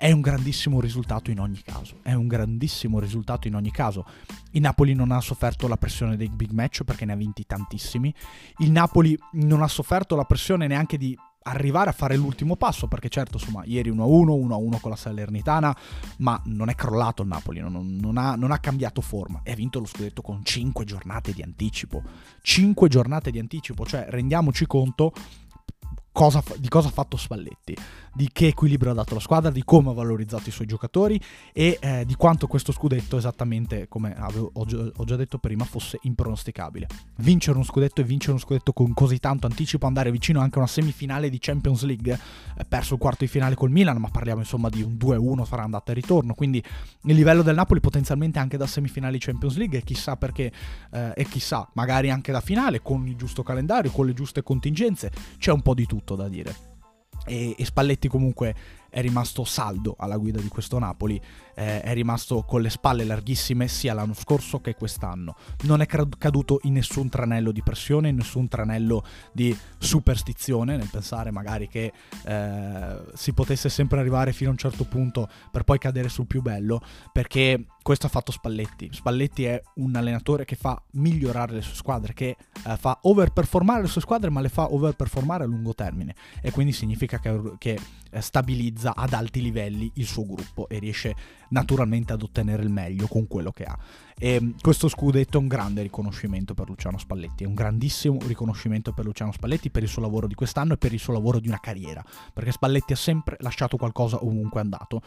è 0.00 0.12
un 0.12 0.20
grandissimo 0.20 0.80
risultato 0.80 1.32
in 1.32 1.40
ogni 1.40 1.60
caso. 1.64 1.98
È 2.02 2.12
un 2.12 2.28
grandissimo 2.28 3.00
risultato 3.00 3.48
in 3.48 3.56
ogni 3.56 3.72
caso. 3.72 4.06
Il 4.52 4.60
Napoli 4.60 4.94
non 4.94 5.10
ha 5.10 5.20
sofferto 5.20 5.66
la 5.66 5.76
pressione 5.76 6.16
dei 6.16 6.28
big 6.28 6.52
match 6.52 6.84
perché 6.84 7.04
ne 7.04 7.14
ha 7.14 7.16
vinti 7.16 7.44
tantissimi. 7.44 8.14
Il 8.58 8.70
Napoli 8.70 9.18
non 9.32 9.60
ha 9.60 9.66
sofferto 9.66 10.14
la 10.14 10.22
pressione 10.22 10.68
neanche 10.68 10.98
di 10.98 11.18
arrivare 11.42 11.90
a 11.90 11.92
fare 11.92 12.16
l'ultimo 12.16 12.56
passo 12.56 12.86
perché 12.86 13.08
certo 13.08 13.38
insomma 13.38 13.62
ieri 13.64 13.90
1-1 13.90 13.96
1-1 13.96 14.80
con 14.80 14.90
la 14.90 14.96
Salernitana 14.96 15.74
ma 16.18 16.40
non 16.46 16.68
è 16.68 16.74
crollato 16.74 17.22
il 17.22 17.28
Napoli 17.28 17.60
non, 17.60 17.96
non, 17.98 18.18
ha, 18.18 18.34
non, 18.34 18.50
ha, 18.50 18.58
cambiato 18.58 19.00
forma 19.00 19.40
e 19.44 19.52
ha 19.52 19.54
vinto 19.54 19.78
lo 19.78 19.86
scudetto 19.86 20.20
con 20.20 20.44
5 20.44 20.84
giornate 20.84 21.32
di 21.32 21.42
anticipo 21.42 22.02
5 22.42 22.88
giornate 22.88 23.30
di 23.30 23.38
anticipo 23.38 23.86
cioè 23.86 24.06
rendiamoci 24.08 24.66
conto 24.66 25.12
cosa, 26.18 26.42
di 26.56 26.68
cosa 26.68 26.88
ha 26.88 26.90
fatto 26.90 27.16
Spalletti, 27.16 27.76
di 28.12 28.28
che 28.32 28.48
equilibrio 28.48 28.90
ha 28.90 28.94
dato 28.94 29.14
la 29.14 29.20
squadra, 29.20 29.50
di 29.50 29.62
come 29.62 29.90
ha 29.90 29.92
valorizzato 29.92 30.48
i 30.48 30.52
suoi 30.52 30.66
giocatori 30.66 31.20
e 31.52 31.78
eh, 31.80 32.04
di 32.04 32.16
quanto 32.16 32.48
questo 32.48 32.72
scudetto, 32.72 33.16
esattamente 33.16 33.86
come 33.86 34.16
avevo, 34.18 34.50
ho, 34.52 34.66
ho, 34.96 35.04
già 35.04 35.14
detto 35.14 35.38
prima, 35.38 35.64
fosse 35.64 36.00
impronosticabile. 36.02 36.88
Vincere 37.18 37.54
uno 37.54 37.64
scudetto 37.64 38.00
e 38.00 38.04
vincere 38.04 38.32
uno 38.32 38.40
scudetto 38.40 38.72
con 38.72 38.92
così 38.94 39.20
tanto 39.20 39.46
anticipo, 39.46 39.86
andare 39.86 40.10
vicino 40.10 40.40
anche 40.40 40.56
a 40.56 40.62
una 40.62 40.66
semifinale 40.66 41.30
di 41.30 41.38
Champions 41.38 41.84
League, 41.84 42.12
eh, 42.12 42.64
perso 42.64 42.94
il 42.94 43.00
quarto 43.00 43.22
di 43.22 43.30
finale 43.30 43.54
col 43.54 43.70
Milan, 43.70 43.98
ma 43.98 44.08
parliamo 44.08 44.40
insomma 44.40 44.68
di 44.68 44.82
un 44.82 44.94
2-1 44.94 45.44
fra 45.44 45.62
andata 45.62 45.92
e 45.92 45.94
ritorno, 45.94 46.34
quindi 46.34 46.60
il 47.04 47.14
livello 47.14 47.42
del 47.42 47.54
Napoli 47.54 47.78
potenzialmente 47.78 48.40
anche 48.40 48.56
da 48.56 48.66
semifinali 48.66 49.18
di 49.18 49.24
Champions 49.24 49.56
League 49.56 49.78
e 49.78 49.84
chissà 49.84 50.16
perché, 50.16 50.50
eh, 50.90 51.12
e 51.14 51.24
chissà, 51.26 51.68
magari 51.74 52.10
anche 52.10 52.32
da 52.32 52.40
finale, 52.40 52.82
con 52.82 53.06
il 53.06 53.14
giusto 53.14 53.44
calendario, 53.44 53.92
con 53.92 54.04
le 54.04 54.14
giuste 54.14 54.42
contingenze, 54.42 55.12
c'è 55.38 55.52
un 55.52 55.62
po' 55.62 55.74
di 55.74 55.86
tutto 55.86 56.06
da 56.16 56.28
dire. 56.28 56.54
E, 57.26 57.54
e, 57.58 57.64
Spalletti 57.64 58.08
comunque 58.08 58.54
è 58.90 59.00
rimasto 59.00 59.44
saldo 59.44 59.94
alla 59.98 60.16
guida 60.16 60.40
di 60.40 60.48
questo 60.48 60.78
Napoli, 60.78 61.20
eh, 61.54 61.80
è 61.80 61.92
rimasto 61.94 62.42
con 62.42 62.62
le 62.62 62.70
spalle 62.70 63.04
larghissime 63.04 63.68
sia 63.68 63.94
l'anno 63.94 64.14
scorso 64.14 64.60
che 64.60 64.74
quest'anno. 64.74 65.36
Non 65.62 65.80
è 65.80 65.86
caduto 65.86 66.60
in 66.62 66.74
nessun 66.74 67.08
tranello 67.08 67.52
di 67.52 67.62
pressione, 67.62 68.08
in 68.08 68.16
nessun 68.16 68.48
tranello 68.48 69.04
di 69.32 69.56
superstizione, 69.78 70.76
nel 70.76 70.88
pensare 70.90 71.30
magari 71.30 71.68
che 71.68 71.92
eh, 72.24 73.02
si 73.14 73.32
potesse 73.32 73.68
sempre 73.68 74.00
arrivare 74.00 74.32
fino 74.32 74.50
a 74.50 74.52
un 74.52 74.58
certo 74.58 74.84
punto 74.84 75.28
per 75.50 75.64
poi 75.64 75.78
cadere 75.78 76.08
sul 76.08 76.26
più 76.26 76.42
bello, 76.42 76.80
perché 77.12 77.66
questo 77.82 78.06
ha 78.06 78.10
fatto 78.10 78.32
Spalletti. 78.32 78.90
Spalletti 78.92 79.44
è 79.44 79.62
un 79.76 79.96
allenatore 79.96 80.44
che 80.44 80.56
fa 80.56 80.80
migliorare 80.92 81.54
le 81.54 81.62
sue 81.62 81.74
squadre, 81.74 82.12
che 82.12 82.36
eh, 82.66 82.76
fa 82.76 82.98
overperformare 83.02 83.82
le 83.82 83.88
sue 83.88 84.02
squadre, 84.02 84.28
ma 84.28 84.40
le 84.40 84.50
fa 84.50 84.72
overperformare 84.72 85.44
a 85.44 85.46
lungo 85.46 85.74
termine. 85.74 86.14
E 86.42 86.50
quindi 86.50 86.72
significa 86.72 87.18
che, 87.18 87.54
che 87.56 87.80
eh, 88.10 88.20
stabilizza 88.78 88.94
ad 88.94 89.12
alti 89.12 89.42
livelli 89.42 89.90
il 89.94 90.06
suo 90.06 90.24
gruppo 90.24 90.68
e 90.68 90.78
riesce 90.78 91.14
naturalmente 91.50 92.12
ad 92.12 92.22
ottenere 92.22 92.62
il 92.62 92.70
meglio 92.70 93.06
con 93.08 93.26
quello 93.26 93.50
che 93.50 93.64
ha. 93.64 93.76
E 94.16 94.40
mm, 94.40 94.50
questo 94.60 94.88
scudetto 94.88 95.38
è 95.38 95.40
un 95.40 95.48
grande 95.48 95.82
riconoscimento 95.82 96.54
per 96.54 96.68
Luciano 96.68 96.98
Spalletti, 96.98 97.44
è 97.44 97.46
un 97.46 97.54
grandissimo 97.54 98.18
riconoscimento 98.26 98.92
per 98.92 99.04
Luciano 99.04 99.32
Spalletti 99.32 99.70
per 99.70 99.82
il 99.82 99.88
suo 99.88 100.02
lavoro 100.02 100.26
di 100.26 100.34
quest'anno 100.34 100.74
e 100.74 100.76
per 100.76 100.92
il 100.92 100.98
suo 100.98 101.12
lavoro 101.12 101.40
di 101.40 101.48
una 101.48 101.60
carriera, 101.60 102.04
perché 102.32 102.52
Spalletti 102.52 102.92
ha 102.92 102.96
sempre 102.96 103.36
lasciato 103.40 103.76
qualcosa 103.76 104.22
ovunque 104.22 104.60
è 104.60 104.64
andato 104.64 105.02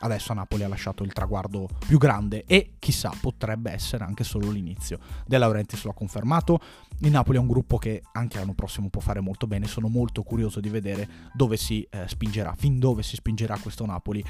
adesso 0.00 0.32
a 0.32 0.34
Napoli 0.34 0.62
ha 0.62 0.68
lasciato 0.68 1.04
il 1.04 1.12
traguardo 1.12 1.68
più 1.86 1.98
grande 1.98 2.44
e 2.46 2.72
chissà 2.78 3.10
potrebbe 3.18 3.70
essere 3.70 4.04
anche 4.04 4.24
solo 4.24 4.50
l'inizio. 4.50 4.98
De 5.26 5.38
Laurentiis 5.38 5.84
lo 5.84 5.90
ha 5.90 5.94
confermato, 5.94 6.60
il 7.00 7.10
Napoli 7.10 7.36
è 7.36 7.40
un 7.40 7.46
gruppo 7.46 7.76
che 7.76 8.02
anche 8.12 8.38
l'anno 8.38 8.54
prossimo 8.54 8.88
può 8.88 9.00
fare 9.00 9.20
molto 9.20 9.46
bene, 9.46 9.66
sono 9.66 9.88
molto 9.88 10.22
curioso 10.22 10.60
di 10.60 10.68
vedere 10.68 11.08
dove 11.34 11.56
si 11.56 11.86
eh, 11.90 12.08
spingerà, 12.08 12.54
fin 12.56 12.78
dove 12.78 13.02
si 13.02 13.16
spingerà 13.16 13.58
questo 13.58 13.84
Napoli 13.84 14.24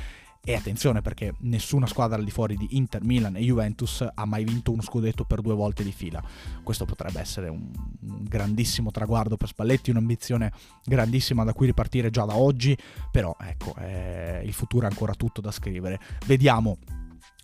e 0.48 0.54
attenzione 0.54 1.02
perché 1.02 1.34
nessuna 1.40 1.86
squadra 1.86 2.16
al 2.16 2.24
di 2.24 2.30
fuori 2.30 2.56
di 2.56 2.68
Inter, 2.76 3.02
Milan 3.02 3.34
e 3.34 3.40
Juventus 3.40 4.06
ha 4.14 4.24
mai 4.26 4.44
vinto 4.44 4.70
uno 4.70 4.80
scudetto 4.80 5.24
per 5.24 5.40
due 5.40 5.54
volte 5.54 5.82
di 5.82 5.90
fila. 5.90 6.22
Questo 6.62 6.84
potrebbe 6.84 7.18
essere 7.18 7.48
un, 7.48 7.68
grandissimo 7.98 8.92
traguardo 8.92 9.36
per 9.36 9.48
Spalletti, 9.48 9.90
un'ambizione 9.90 10.52
grandissima 10.84 11.42
da 11.42 11.52
cui 11.52 11.66
ripartire 11.66 12.10
già 12.10 12.24
da 12.24 12.36
oggi, 12.36 12.78
però 13.10 13.34
ecco, 13.40 13.74
eh, 13.78 14.42
il 14.44 14.52
futuro 14.52 14.86
è 14.86 14.88
ancora 14.88 15.14
tutto 15.14 15.40
da 15.40 15.50
scrivere. 15.50 15.98
Vediamo 16.26 16.78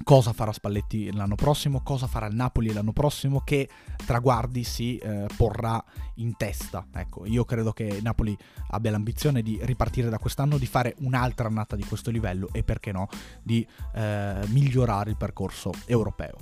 cosa 0.02 0.32
farà 0.32 0.52
Spalletti 0.52 1.12
l'anno 1.12 1.34
prossimo, 1.34 1.82
cosa 1.82 2.06
farà 2.06 2.26
il 2.26 2.34
Napoli 2.34 2.72
l'anno 2.72 2.92
prossimo, 2.92 3.40
che 3.44 3.68
traguardi 4.04 4.64
si 4.64 4.96
eh, 4.96 5.26
porrà 5.36 5.82
in 6.16 6.36
testa. 6.36 6.86
Ecco, 6.92 7.26
io 7.26 7.44
credo 7.44 7.72
che 7.72 8.00
Napoli 8.02 8.36
abbia 8.70 8.90
l'ambizione 8.90 9.42
di 9.42 9.58
ripartire 9.62 10.08
da 10.08 10.18
quest'anno, 10.18 10.58
di 10.58 10.66
fare 10.66 10.94
un'altra 11.00 11.48
annata 11.48 11.76
di 11.76 11.84
questo 11.84 12.10
livello 12.10 12.48
e 12.52 12.62
perché 12.62 12.92
no, 12.92 13.08
di 13.42 13.66
eh, 13.94 14.40
migliorare 14.46 15.10
il 15.10 15.16
percorso 15.16 15.72
europeo. 15.86 16.36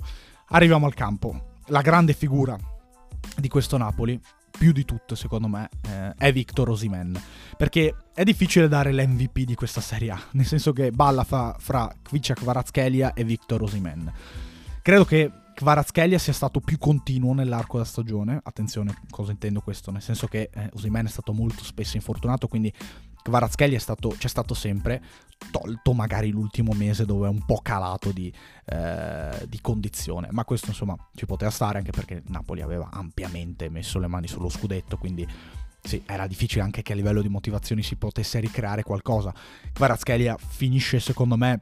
Arriviamo 0.49 0.85
al 0.85 0.93
campo. 0.93 1.49
La 1.67 1.81
grande 1.81 2.13
figura 2.13 2.57
di 3.37 3.47
questo 3.47 3.77
Napoli 3.77 4.19
più 4.51 4.71
di 4.71 4.85
tutto, 4.85 5.15
secondo 5.15 5.47
me, 5.47 5.69
eh, 5.87 6.13
è 6.15 6.31
Victor 6.31 6.69
Osimen. 6.69 7.19
Perché 7.57 7.95
è 8.13 8.23
difficile 8.23 8.67
dare 8.67 8.93
l'MVP 8.93 9.39
di 9.39 9.55
questa 9.55 9.81
Serie 9.81 10.11
A, 10.11 10.21
nel 10.31 10.45
senso 10.45 10.73
che 10.73 10.91
balla 10.91 11.23
fa, 11.23 11.55
fra 11.57 11.91
Kvicia 12.01 12.33
Kvaratskhelia 12.33 13.13
e 13.13 13.23
Victor 13.23 13.63
Osimen. 13.63 14.11
Credo 14.81 15.05
che 15.05 15.31
Kvaratskhelia 15.53 16.17
sia 16.17 16.33
stato 16.33 16.59
più 16.59 16.77
continuo 16.77 17.33
nell'arco 17.33 17.73
della 17.73 17.85
stagione. 17.85 18.39
Attenzione, 18.41 18.95
cosa 19.09 19.31
intendo 19.31 19.61
questo? 19.61 19.91
Nel 19.91 20.01
senso 20.01 20.27
che 20.27 20.49
eh, 20.51 20.69
Osimen 20.73 21.05
è 21.05 21.09
stato 21.09 21.33
molto 21.33 21.63
spesso 21.63 21.97
infortunato, 21.97 22.47
quindi 22.47 22.73
Kvaratskhelia 23.23 23.79
c'è 23.79 24.27
stato 24.27 24.53
sempre, 24.53 25.01
tolto 25.51 25.93
magari 25.93 26.29
l'ultimo 26.29 26.73
mese 26.73 27.05
dove 27.05 27.27
è 27.27 27.29
un 27.29 27.45
po' 27.45 27.59
calato 27.61 28.11
di, 28.11 28.31
eh, 28.65 29.45
di, 29.47 29.59
condizione, 29.61 30.29
ma 30.31 30.43
questo 30.43 30.67
insomma 30.67 30.95
ci 31.15 31.25
poteva 31.25 31.51
stare 31.51 31.77
anche 31.77 31.91
perché 31.91 32.21
Napoli 32.27 32.61
aveva 32.61 32.89
ampiamente 32.91 33.69
messo 33.69 33.99
le 33.99 34.07
mani 34.07 34.27
sullo 34.27 34.49
scudetto, 34.49 34.97
quindi 34.97 35.27
sì, 35.83 36.03
era 36.05 36.27
difficile 36.27 36.61
anche 36.61 36.81
che 36.81 36.93
a 36.93 36.95
livello 36.95 37.21
di 37.21 37.29
motivazioni 37.29 37.81
si 37.81 37.95
potesse 37.95 38.39
ricreare 38.39 38.83
qualcosa. 38.83 39.33
Kvaratskhelia 39.73 40.37
finisce 40.37 40.99
secondo 40.99 41.37
me 41.37 41.61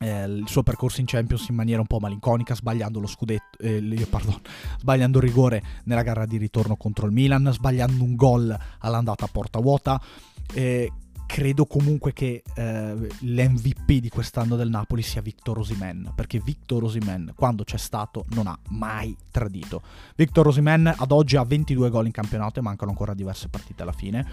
eh, 0.00 0.24
il 0.24 0.48
suo 0.48 0.62
percorso 0.62 1.00
in 1.00 1.06
Champions 1.06 1.48
in 1.48 1.54
maniera 1.54 1.80
un 1.80 1.86
po' 1.86 1.98
malinconica, 1.98 2.54
sbagliando 2.54 3.00
lo 3.00 3.06
scudetto, 3.06 3.58
eh, 3.58 4.06
pardon, 4.08 4.40
sbagliando 4.78 5.18
il 5.18 5.24
rigore 5.24 5.62
nella 5.84 6.02
gara 6.02 6.24
di 6.24 6.38
ritorno 6.38 6.76
contro 6.76 7.06
il 7.06 7.12
Milan, 7.12 7.50
sbagliando 7.52 8.02
un 8.02 8.14
gol 8.14 8.58
all'andata 8.78 9.26
a 9.26 9.28
porta 9.30 9.58
vuota. 9.58 10.00
Eh, 10.52 10.90
credo 11.30 11.64
comunque 11.64 12.12
che 12.12 12.42
eh, 12.56 13.08
l'MVP 13.20 13.92
di 14.00 14.08
quest'anno 14.08 14.56
del 14.56 14.68
Napoli 14.68 15.00
sia 15.00 15.22
Victor 15.22 15.58
Osimen, 15.58 16.12
perché 16.16 16.40
Victor 16.40 16.82
Osimen 16.82 17.34
quando 17.36 17.62
c'è 17.62 17.76
stato 17.76 18.24
non 18.30 18.48
ha 18.48 18.58
mai 18.70 19.16
tradito. 19.30 19.80
Victor 20.16 20.48
Osimen 20.48 20.92
ad 20.94 21.12
oggi 21.12 21.36
ha 21.36 21.44
22 21.44 21.88
gol 21.88 22.06
in 22.06 22.12
campionato 22.12 22.58
e 22.58 22.62
mancano 22.62 22.90
ancora 22.90 23.14
diverse 23.14 23.48
partite 23.48 23.82
alla 23.82 23.92
fine. 23.92 24.26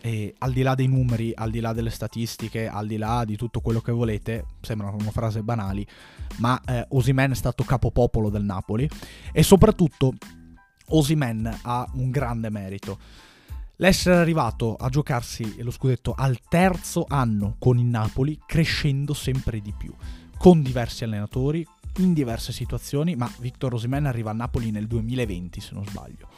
E 0.00 0.34
al 0.38 0.52
di 0.52 0.62
là 0.62 0.74
dei 0.74 0.86
numeri, 0.86 1.32
al 1.34 1.50
di 1.50 1.60
là 1.60 1.74
delle 1.74 1.90
statistiche, 1.90 2.68
al 2.68 2.86
di 2.86 2.96
là 2.96 3.24
di 3.26 3.36
tutto 3.36 3.60
quello 3.60 3.82
che 3.82 3.92
volete, 3.92 4.46
sembrano 4.62 4.96
una 4.96 5.10
frase 5.10 5.42
banali, 5.42 5.86
ma 6.38 6.58
eh, 6.64 6.86
Osimen 6.88 7.32
è 7.32 7.34
stato 7.34 7.64
capopopolo 7.64 8.30
del 8.30 8.44
Napoli 8.44 8.88
e 9.30 9.42
soprattutto 9.42 10.14
Osimen 10.88 11.58
ha 11.62 11.86
un 11.94 12.10
grande 12.10 12.48
merito 12.48 12.98
L'essere 13.78 14.16
arrivato 14.16 14.76
a 14.76 14.88
giocarsi 14.88 15.60
lo 15.62 15.72
scudetto 15.72 16.14
al 16.16 16.38
terzo 16.48 17.04
anno 17.08 17.56
con 17.58 17.76
il 17.76 17.86
Napoli, 17.86 18.38
crescendo 18.46 19.14
sempre 19.14 19.60
di 19.60 19.74
più, 19.76 19.92
con 20.38 20.62
diversi 20.62 21.02
allenatori, 21.02 21.66
in 21.98 22.12
diverse 22.12 22.52
situazioni, 22.52 23.16
ma 23.16 23.30
Victor 23.40 23.74
Osimhen 23.74 24.06
arriva 24.06 24.30
a 24.30 24.34
Napoli 24.34 24.70
nel 24.70 24.86
2020 24.86 25.60
se 25.60 25.70
non 25.74 25.84
sbaglio. 25.84 26.28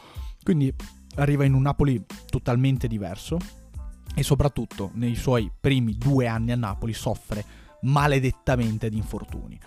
Quindi 0.42 0.72
arriva 1.16 1.44
in 1.44 1.53
un 1.53 1.62
Napoli 1.62 2.03
totalmente 2.27 2.88
diverso 2.88 3.38
e 4.14 4.22
soprattutto 4.22 4.90
nei 4.94 5.14
suoi 5.14 5.51
primi 5.61 5.96
due 5.99 6.27
anni 6.27 6.53
a 6.53 6.57
Napoli 6.57 6.94
soffre 6.94 7.44
maledettamente 7.83 8.88
di 8.88 8.96
infortuni. 8.96 9.61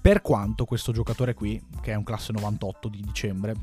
Per 0.00 0.22
quanto 0.22 0.64
questo 0.64 0.92
giocatore 0.92 1.34
qui, 1.34 1.62
che 1.82 1.92
è 1.92 1.96
un 1.96 2.04
classe 2.04 2.32
98 2.32 2.88
di 2.88 3.02
dicembre, 3.02 3.54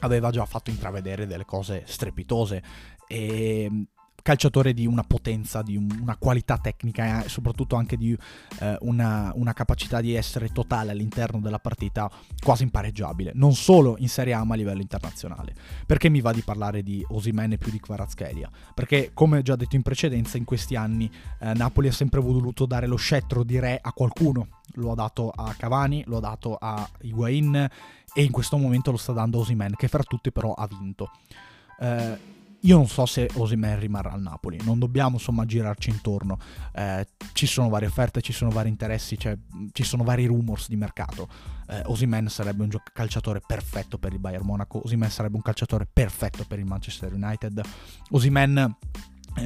aveva 0.00 0.30
già 0.30 0.44
fatto 0.44 0.70
intravedere 0.70 1.26
delle 1.26 1.44
cose 1.44 1.84
strepitose 1.86 2.62
e 3.06 3.86
calciatore 4.22 4.72
di 4.72 4.86
una 4.86 5.02
potenza, 5.02 5.62
di 5.62 5.76
una 5.76 6.16
qualità 6.16 6.58
tecnica 6.58 7.24
e 7.24 7.28
soprattutto 7.28 7.76
anche 7.76 7.96
di 7.96 8.16
eh, 8.60 8.76
una, 8.80 9.32
una, 9.34 9.52
capacità 9.52 10.00
di 10.00 10.14
essere 10.14 10.48
totale 10.48 10.90
all'interno 10.90 11.40
della 11.40 11.58
partita 11.58 12.10
quasi 12.42 12.62
impareggiabile, 12.62 13.32
non 13.34 13.54
solo 13.54 13.96
in 13.98 14.08
Serie 14.08 14.34
A 14.34 14.44
ma 14.44 14.54
a 14.54 14.56
livello 14.56 14.80
internazionale. 14.80 15.54
Perché 15.86 16.08
mi 16.08 16.20
va 16.20 16.32
di 16.32 16.42
parlare 16.42 16.82
di 16.82 17.04
Osimene 17.08 17.58
più 17.58 17.70
di 17.70 17.80
Kvaratskhelia? 17.80 18.50
Perché 18.74 19.10
come 19.12 19.42
già 19.42 19.56
detto 19.56 19.76
in 19.76 19.82
precedenza, 19.82 20.36
in 20.36 20.44
questi 20.44 20.76
anni 20.76 21.10
eh, 21.40 21.52
Napoli 21.54 21.88
ha 21.88 21.92
sempre 21.92 22.20
voluto 22.20 22.66
dare 22.66 22.86
lo 22.86 22.96
scettro 22.96 23.42
di 23.42 23.58
re 23.58 23.78
a 23.80 23.92
qualcuno, 23.92 24.60
lo 24.74 24.92
ha 24.92 24.94
dato 24.94 25.30
a 25.30 25.54
Cavani, 25.56 26.04
lo 26.06 26.18
ha 26.18 26.20
dato 26.20 26.56
a 26.56 26.88
Higuain 27.00 27.68
e 28.14 28.22
in 28.22 28.30
questo 28.30 28.56
momento 28.56 28.90
lo 28.90 28.96
sta 28.96 29.12
dando 29.12 29.38
Osimen 29.38 29.74
che 29.76 29.88
fra 29.88 30.02
tutti 30.02 30.32
però 30.32 30.52
ha 30.52 30.66
vinto. 30.66 31.10
Eh, 31.78 32.38
io 32.64 32.76
non 32.76 32.88
so 32.88 33.06
se 33.06 33.30
Osimen 33.34 33.78
rimarrà 33.78 34.12
al 34.12 34.20
Napoli, 34.20 34.58
non 34.64 34.78
dobbiamo 34.78 35.16
insomma 35.16 35.46
girarci 35.46 35.88
intorno. 35.88 36.38
Eh, 36.74 37.06
ci 37.32 37.46
sono 37.46 37.70
varie 37.70 37.88
offerte, 37.88 38.20
ci 38.20 38.32
sono 38.32 38.50
vari 38.50 38.68
interessi, 38.68 39.18
cioè, 39.18 39.36
ci 39.72 39.82
sono 39.82 40.04
vari 40.04 40.26
rumors 40.26 40.68
di 40.68 40.76
mercato. 40.76 41.26
Eh, 41.68 41.82
Osimen 41.86 42.28
sarebbe 42.28 42.62
un 42.62 42.68
gio- 42.68 42.82
calciatore 42.92 43.40
perfetto 43.46 43.96
per 43.96 44.12
il 44.12 44.18
Bayern 44.18 44.44
Monaco, 44.44 44.80
Osimen 44.84 45.08
sarebbe 45.08 45.36
un 45.36 45.42
calciatore 45.42 45.88
perfetto 45.90 46.44
per 46.46 46.58
il 46.58 46.66
Manchester 46.66 47.14
United. 47.14 47.62
Osimen 48.10 48.76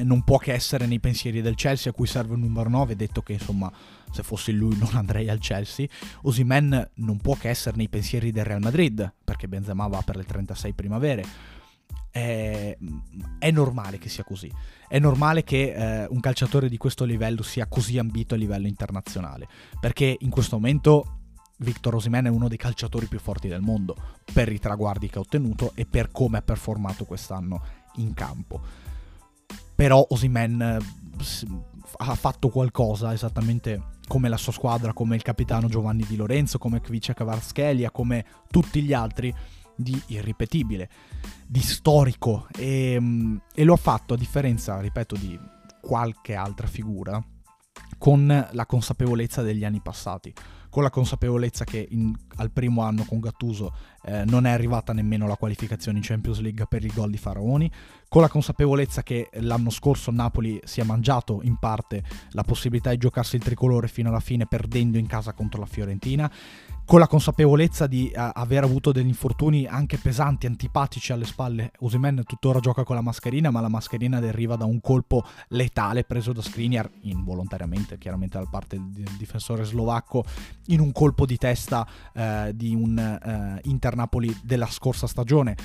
non 0.03 0.23
può 0.23 0.37
che 0.37 0.53
essere 0.53 0.85
nei 0.85 0.99
pensieri 0.99 1.41
del 1.41 1.55
Chelsea 1.55 1.91
a 1.91 1.95
cui 1.95 2.07
serve 2.07 2.33
un 2.33 2.41
numero 2.41 2.69
9, 2.69 2.95
detto 2.95 3.21
che 3.21 3.33
insomma 3.33 3.71
se 4.11 4.23
fossi 4.23 4.51
lui 4.51 4.75
non 4.79 4.91
andrei 4.93 5.29
al 5.29 5.39
Chelsea. 5.39 5.87
Osimen 6.23 6.91
non 6.95 7.17
può 7.17 7.35
che 7.35 7.49
essere 7.49 7.77
nei 7.77 7.89
pensieri 7.89 8.31
del 8.31 8.45
Real 8.45 8.61
Madrid, 8.61 9.13
perché 9.23 9.47
Benzema 9.47 9.87
va 9.87 10.01
per 10.01 10.15
le 10.15 10.23
36 10.23 10.73
primavere 10.73 11.25
è, 12.15 12.77
è, 13.39 13.51
normale 13.51 13.97
che 13.97 14.07
sia 14.07 14.23
così. 14.23 14.49
È 14.87 14.99
normale 14.99 15.43
che 15.43 15.73
eh, 15.73 16.07
un 16.09 16.21
calciatore 16.21 16.69
di 16.69 16.77
questo 16.77 17.03
livello 17.03 17.43
sia 17.43 17.67
così 17.67 17.97
ambito 17.97 18.35
a 18.35 18.37
livello 18.37 18.67
internazionale, 18.67 19.47
perché 19.81 20.15
in 20.17 20.29
questo 20.29 20.55
momento 20.55 21.19
Victor 21.57 21.95
Osimhen 21.95 22.25
è 22.25 22.29
uno 22.29 22.47
dei 22.47 22.57
calciatori 22.57 23.07
più 23.07 23.19
forti 23.19 23.49
del 23.49 23.61
mondo 23.61 23.95
per 24.31 24.49
i 24.49 24.59
traguardi 24.59 25.09
che 25.09 25.17
ha 25.17 25.21
ottenuto 25.21 25.71
e 25.75 25.85
per 25.85 26.09
come 26.11 26.37
ha 26.37 26.41
performato 26.41 27.03
quest'anno 27.03 27.61
in 27.95 28.13
campo. 28.13 28.61
Però 29.75 30.05
Osimhen 30.09 30.61
eh, 30.61 30.79
ha 31.97 32.15
fatto 32.15 32.49
qualcosa 32.49 33.13
esattamente 33.13 33.93
come 34.07 34.29
la 34.29 34.37
sua 34.37 34.51
squadra, 34.51 34.93
come 34.93 35.15
il 35.15 35.21
capitano 35.21 35.67
Giovanni 35.67 36.05
Di 36.07 36.15
Lorenzo, 36.15 36.57
come 36.57 36.81
Kvicia 36.81 37.13
Kvaratskhelia, 37.13 37.91
come 37.91 38.25
tutti 38.49 38.81
gli 38.81 38.93
altri 38.93 39.33
di 39.75 40.01
irripetibile, 40.07 40.89
di 41.45 41.61
storico. 41.61 42.47
E, 42.57 42.97
mm, 42.99 43.37
e 43.53 43.63
lo 43.63 43.73
ha 43.73 43.77
fatto 43.77 44.13
a 44.13 44.17
differenza, 44.17 44.79
ripeto, 44.79 45.15
di 45.15 45.37
qualche 45.81 46.33
altra 46.33 46.67
figura 46.67 47.23
con 47.97 48.47
la 48.51 48.65
consapevolezza 48.65 49.41
degli 49.41 49.63
anni 49.63 49.81
passati, 49.81 50.33
con 50.69 50.83
la 50.83 50.89
consapevolezza 50.89 51.63
che 51.63 51.87
in, 51.89 52.13
al 52.37 52.51
primo 52.51 52.81
anno 52.81 53.03
con 53.05 53.19
Gattuso 53.19 53.73
eh, 54.03 54.25
non 54.25 54.45
è 54.45 54.51
arrivata 54.51 54.93
nemmeno 54.93 55.27
la 55.27 55.37
qualificazione 55.37 55.97
in 55.99 56.03
Champions 56.03 56.39
League 56.39 56.65
per 56.67 56.83
il 56.83 56.93
gol 56.93 57.09
di 57.09 57.17
Faraoni, 57.17 57.71
con 58.15 58.23
la 58.23 58.29
consapevolezza 58.29 59.03
che 59.03 59.27
l'anno 59.41 59.69
scorso 59.69 60.09
Napoli 60.09 60.61
si 60.63 60.79
è 60.79 60.85
mangiato 60.85 61.41
in 61.43 61.57
parte 61.57 62.01
la 62.29 62.43
possibilità 62.43 62.91
di 62.91 62.97
giocarsi 62.97 63.35
il 63.35 63.43
tricolore 63.43 63.89
fino 63.89 64.07
alla 64.07 64.21
fine 64.21 64.45
perdendo 64.45 64.97
in 64.97 65.05
casa 65.05 65.33
contro 65.33 65.59
la 65.59 65.65
Fiorentina 65.65 66.31
con 66.85 66.99
la 66.99 67.07
consapevolezza 67.07 67.87
di 67.87 68.09
uh, 68.15 68.29
aver 68.33 68.63
avuto 68.63 68.93
degli 68.93 69.07
infortuni 69.07 69.65
anche 69.65 69.97
pesanti, 69.97 70.45
antipatici 70.45 71.11
alle 71.11 71.25
spalle. 71.25 71.71
Osimen 71.79 72.21
tuttora 72.25 72.59
gioca 72.59 72.83
con 72.83 72.95
la 72.95 73.01
mascherina, 73.01 73.49
ma 73.49 73.59
la 73.59 73.69
mascherina 73.69 74.19
deriva 74.19 74.55
da 74.55 74.65
un 74.65 74.79
colpo 74.79 75.25
letale 75.47 76.03
preso 76.03 76.31
da 76.31 76.43
Skriniar, 76.43 76.87
involontariamente, 77.01 77.97
chiaramente 77.97 78.37
da 78.37 78.45
parte 78.45 78.79
del 78.79 79.09
difensore 79.17 79.63
slovacco, 79.63 80.23
in 80.67 80.79
un 80.79 80.91
colpo 80.91 81.25
di 81.25 81.37
testa 81.37 81.87
uh, 82.13 82.51
di 82.53 82.75
un 82.75 83.59
uh, 83.63 83.67
Inter 83.67 83.95
Napoli 83.95 84.33
della 84.43 84.67
scorsa 84.67 85.07
stagione. 85.07 85.55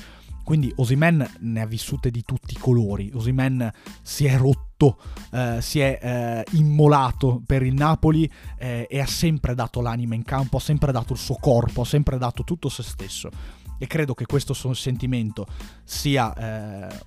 Quindi 0.51 0.69
Osimen 0.75 1.25
ne 1.39 1.61
ha 1.61 1.65
vissute 1.65 2.11
di 2.11 2.23
tutti 2.23 2.55
i 2.55 2.59
colori. 2.59 3.09
Osimen 3.13 3.71
si 4.01 4.25
è 4.25 4.35
rotto, 4.35 4.97
eh, 5.31 5.59
si 5.61 5.79
è 5.79 5.97
eh, 6.01 6.57
immolato 6.57 7.41
per 7.45 7.63
il 7.63 7.73
Napoli 7.73 8.29
eh, 8.57 8.85
e 8.89 8.99
ha 8.99 9.05
sempre 9.05 9.55
dato 9.55 9.79
l'anima 9.79 10.13
in 10.13 10.23
campo, 10.23 10.57
ha 10.57 10.59
sempre 10.59 10.91
dato 10.91 11.13
il 11.13 11.19
suo 11.19 11.37
corpo, 11.39 11.83
ha 11.83 11.85
sempre 11.85 12.17
dato 12.17 12.43
tutto 12.43 12.67
se 12.67 12.83
stesso. 12.83 13.29
E 13.77 13.87
credo 13.87 14.13
che 14.13 14.25
questo 14.25 14.53
sentimento 14.53 15.47
sia 15.85 16.35
eh, 16.35 16.99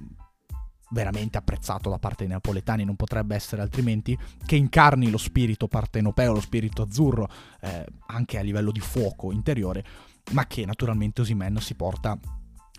veramente 0.92 1.36
apprezzato 1.36 1.90
da 1.90 1.98
parte 1.98 2.24
dei 2.24 2.32
napoletani, 2.32 2.86
non 2.86 2.96
potrebbe 2.96 3.34
essere 3.34 3.60
altrimenti, 3.60 4.18
che 4.46 4.56
incarni 4.56 5.10
lo 5.10 5.18
spirito 5.18 5.68
partenopeo, 5.68 6.32
lo 6.32 6.40
spirito 6.40 6.80
azzurro, 6.80 7.28
eh, 7.60 7.84
anche 8.06 8.38
a 8.38 8.42
livello 8.42 8.72
di 8.72 8.80
fuoco 8.80 9.32
interiore, 9.32 9.84
ma 10.30 10.46
che 10.46 10.64
naturalmente 10.64 11.20
Osimen 11.20 11.58
si 11.60 11.74
porta 11.74 12.18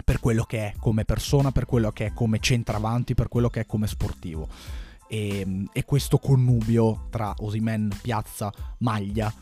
per 0.05 0.19
quello 0.19 0.43
che 0.43 0.67
è 0.67 0.73
come 0.79 1.03
persona, 1.03 1.51
per 1.51 1.65
quello 1.65 1.91
che 1.91 2.05
è 2.05 2.13
come 2.13 2.39
centravanti, 2.39 3.15
per 3.15 3.27
quello 3.27 3.49
che 3.49 3.61
è 3.61 3.65
come 3.65 3.87
sportivo. 3.87 4.47
E, 5.07 5.65
e 5.73 5.83
questo 5.83 6.19
connubio 6.19 7.07
tra 7.09 7.33
Osimen, 7.39 7.91
Piazza, 8.01 8.53
Maglia 8.79 9.33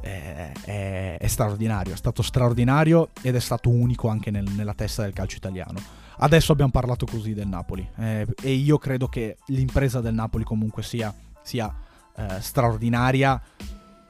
è, 0.00 0.52
è, 0.64 1.16
è, 1.18 1.26
straordinario, 1.26 1.92
è 1.92 1.96
stato 1.96 2.22
straordinario 2.22 3.10
ed 3.20 3.36
è 3.36 3.40
stato 3.40 3.68
unico 3.68 4.08
anche 4.08 4.30
nel, 4.30 4.48
nella 4.50 4.74
testa 4.74 5.02
del 5.02 5.12
calcio 5.12 5.36
italiano. 5.36 5.78
Adesso 6.20 6.52
abbiamo 6.52 6.70
parlato 6.70 7.04
così 7.04 7.34
del 7.34 7.46
Napoli 7.46 7.88
eh, 7.96 8.26
e 8.42 8.52
io 8.52 8.78
credo 8.78 9.08
che 9.08 9.36
l'impresa 9.48 10.00
del 10.00 10.14
Napoli 10.14 10.42
comunque 10.42 10.82
sia, 10.82 11.14
sia 11.42 11.72
eh, 12.16 12.40
straordinaria 12.40 13.40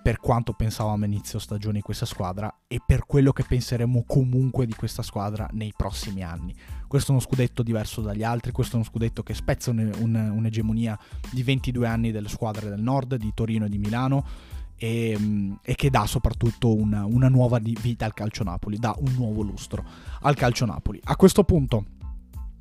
per 0.09 0.21
quanto 0.21 0.55
pensavamo 0.55 1.05
inizio 1.05 1.39
stagione 1.39 1.83
questa 1.83 2.07
squadra 2.07 2.61
e 2.67 2.81
per 2.81 3.05
quello 3.05 3.31
che 3.31 3.45
penseremo 3.47 4.05
comunque 4.07 4.65
di 4.65 4.73
questa 4.73 5.03
squadra 5.03 5.47
nei 5.53 5.75
prossimi 5.77 6.23
anni. 6.23 6.55
Questo 6.87 7.09
è 7.09 7.11
uno 7.11 7.21
scudetto 7.21 7.63
diverso 7.63 8.01
dagli 8.01 8.23
altri, 8.23 8.51
questo 8.51 8.73
è 8.73 8.77
uno 8.77 8.89
scudetto 8.89 9.23
che 9.23 9.35
spezza 9.35 9.71
un, 9.71 9.93
un, 9.99 10.15
un'egemonia 10.15 10.99
di 11.31 11.43
22 11.43 11.87
anni 11.87 12.11
delle 12.11 12.31
squadre 12.31 12.71
del 12.71 12.81
nord, 12.81 13.17
di 13.17 13.33
Torino 13.35 13.67
e 13.67 13.69
di 13.69 13.77
Milano. 13.77 14.25
E, 14.79 15.59
e 15.61 15.75
che 15.75 15.91
dà 15.91 16.07
soprattutto 16.07 16.75
una, 16.75 17.05
una 17.05 17.29
nuova 17.29 17.59
vita 17.59 18.07
al 18.07 18.15
calcio 18.15 18.45
Napoli, 18.45 18.79
dà 18.79 18.95
un 18.97 19.13
nuovo 19.13 19.43
lustro 19.43 19.85
al 20.21 20.37
calcio 20.37 20.65
Napoli. 20.65 20.99
A 21.05 21.17
questo 21.17 21.45
punto 21.45 21.85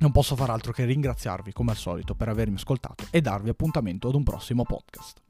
non 0.00 0.12
posso 0.12 0.36
far 0.36 0.50
altro 0.50 0.72
che 0.72 0.84
ringraziarvi 0.84 1.54
come 1.54 1.70
al 1.70 1.78
solito 1.78 2.14
per 2.14 2.28
avermi 2.28 2.56
ascoltato 2.56 3.06
e 3.08 3.22
darvi 3.22 3.48
appuntamento 3.48 4.08
ad 4.08 4.16
un 4.16 4.22
prossimo 4.22 4.64
podcast. 4.64 5.22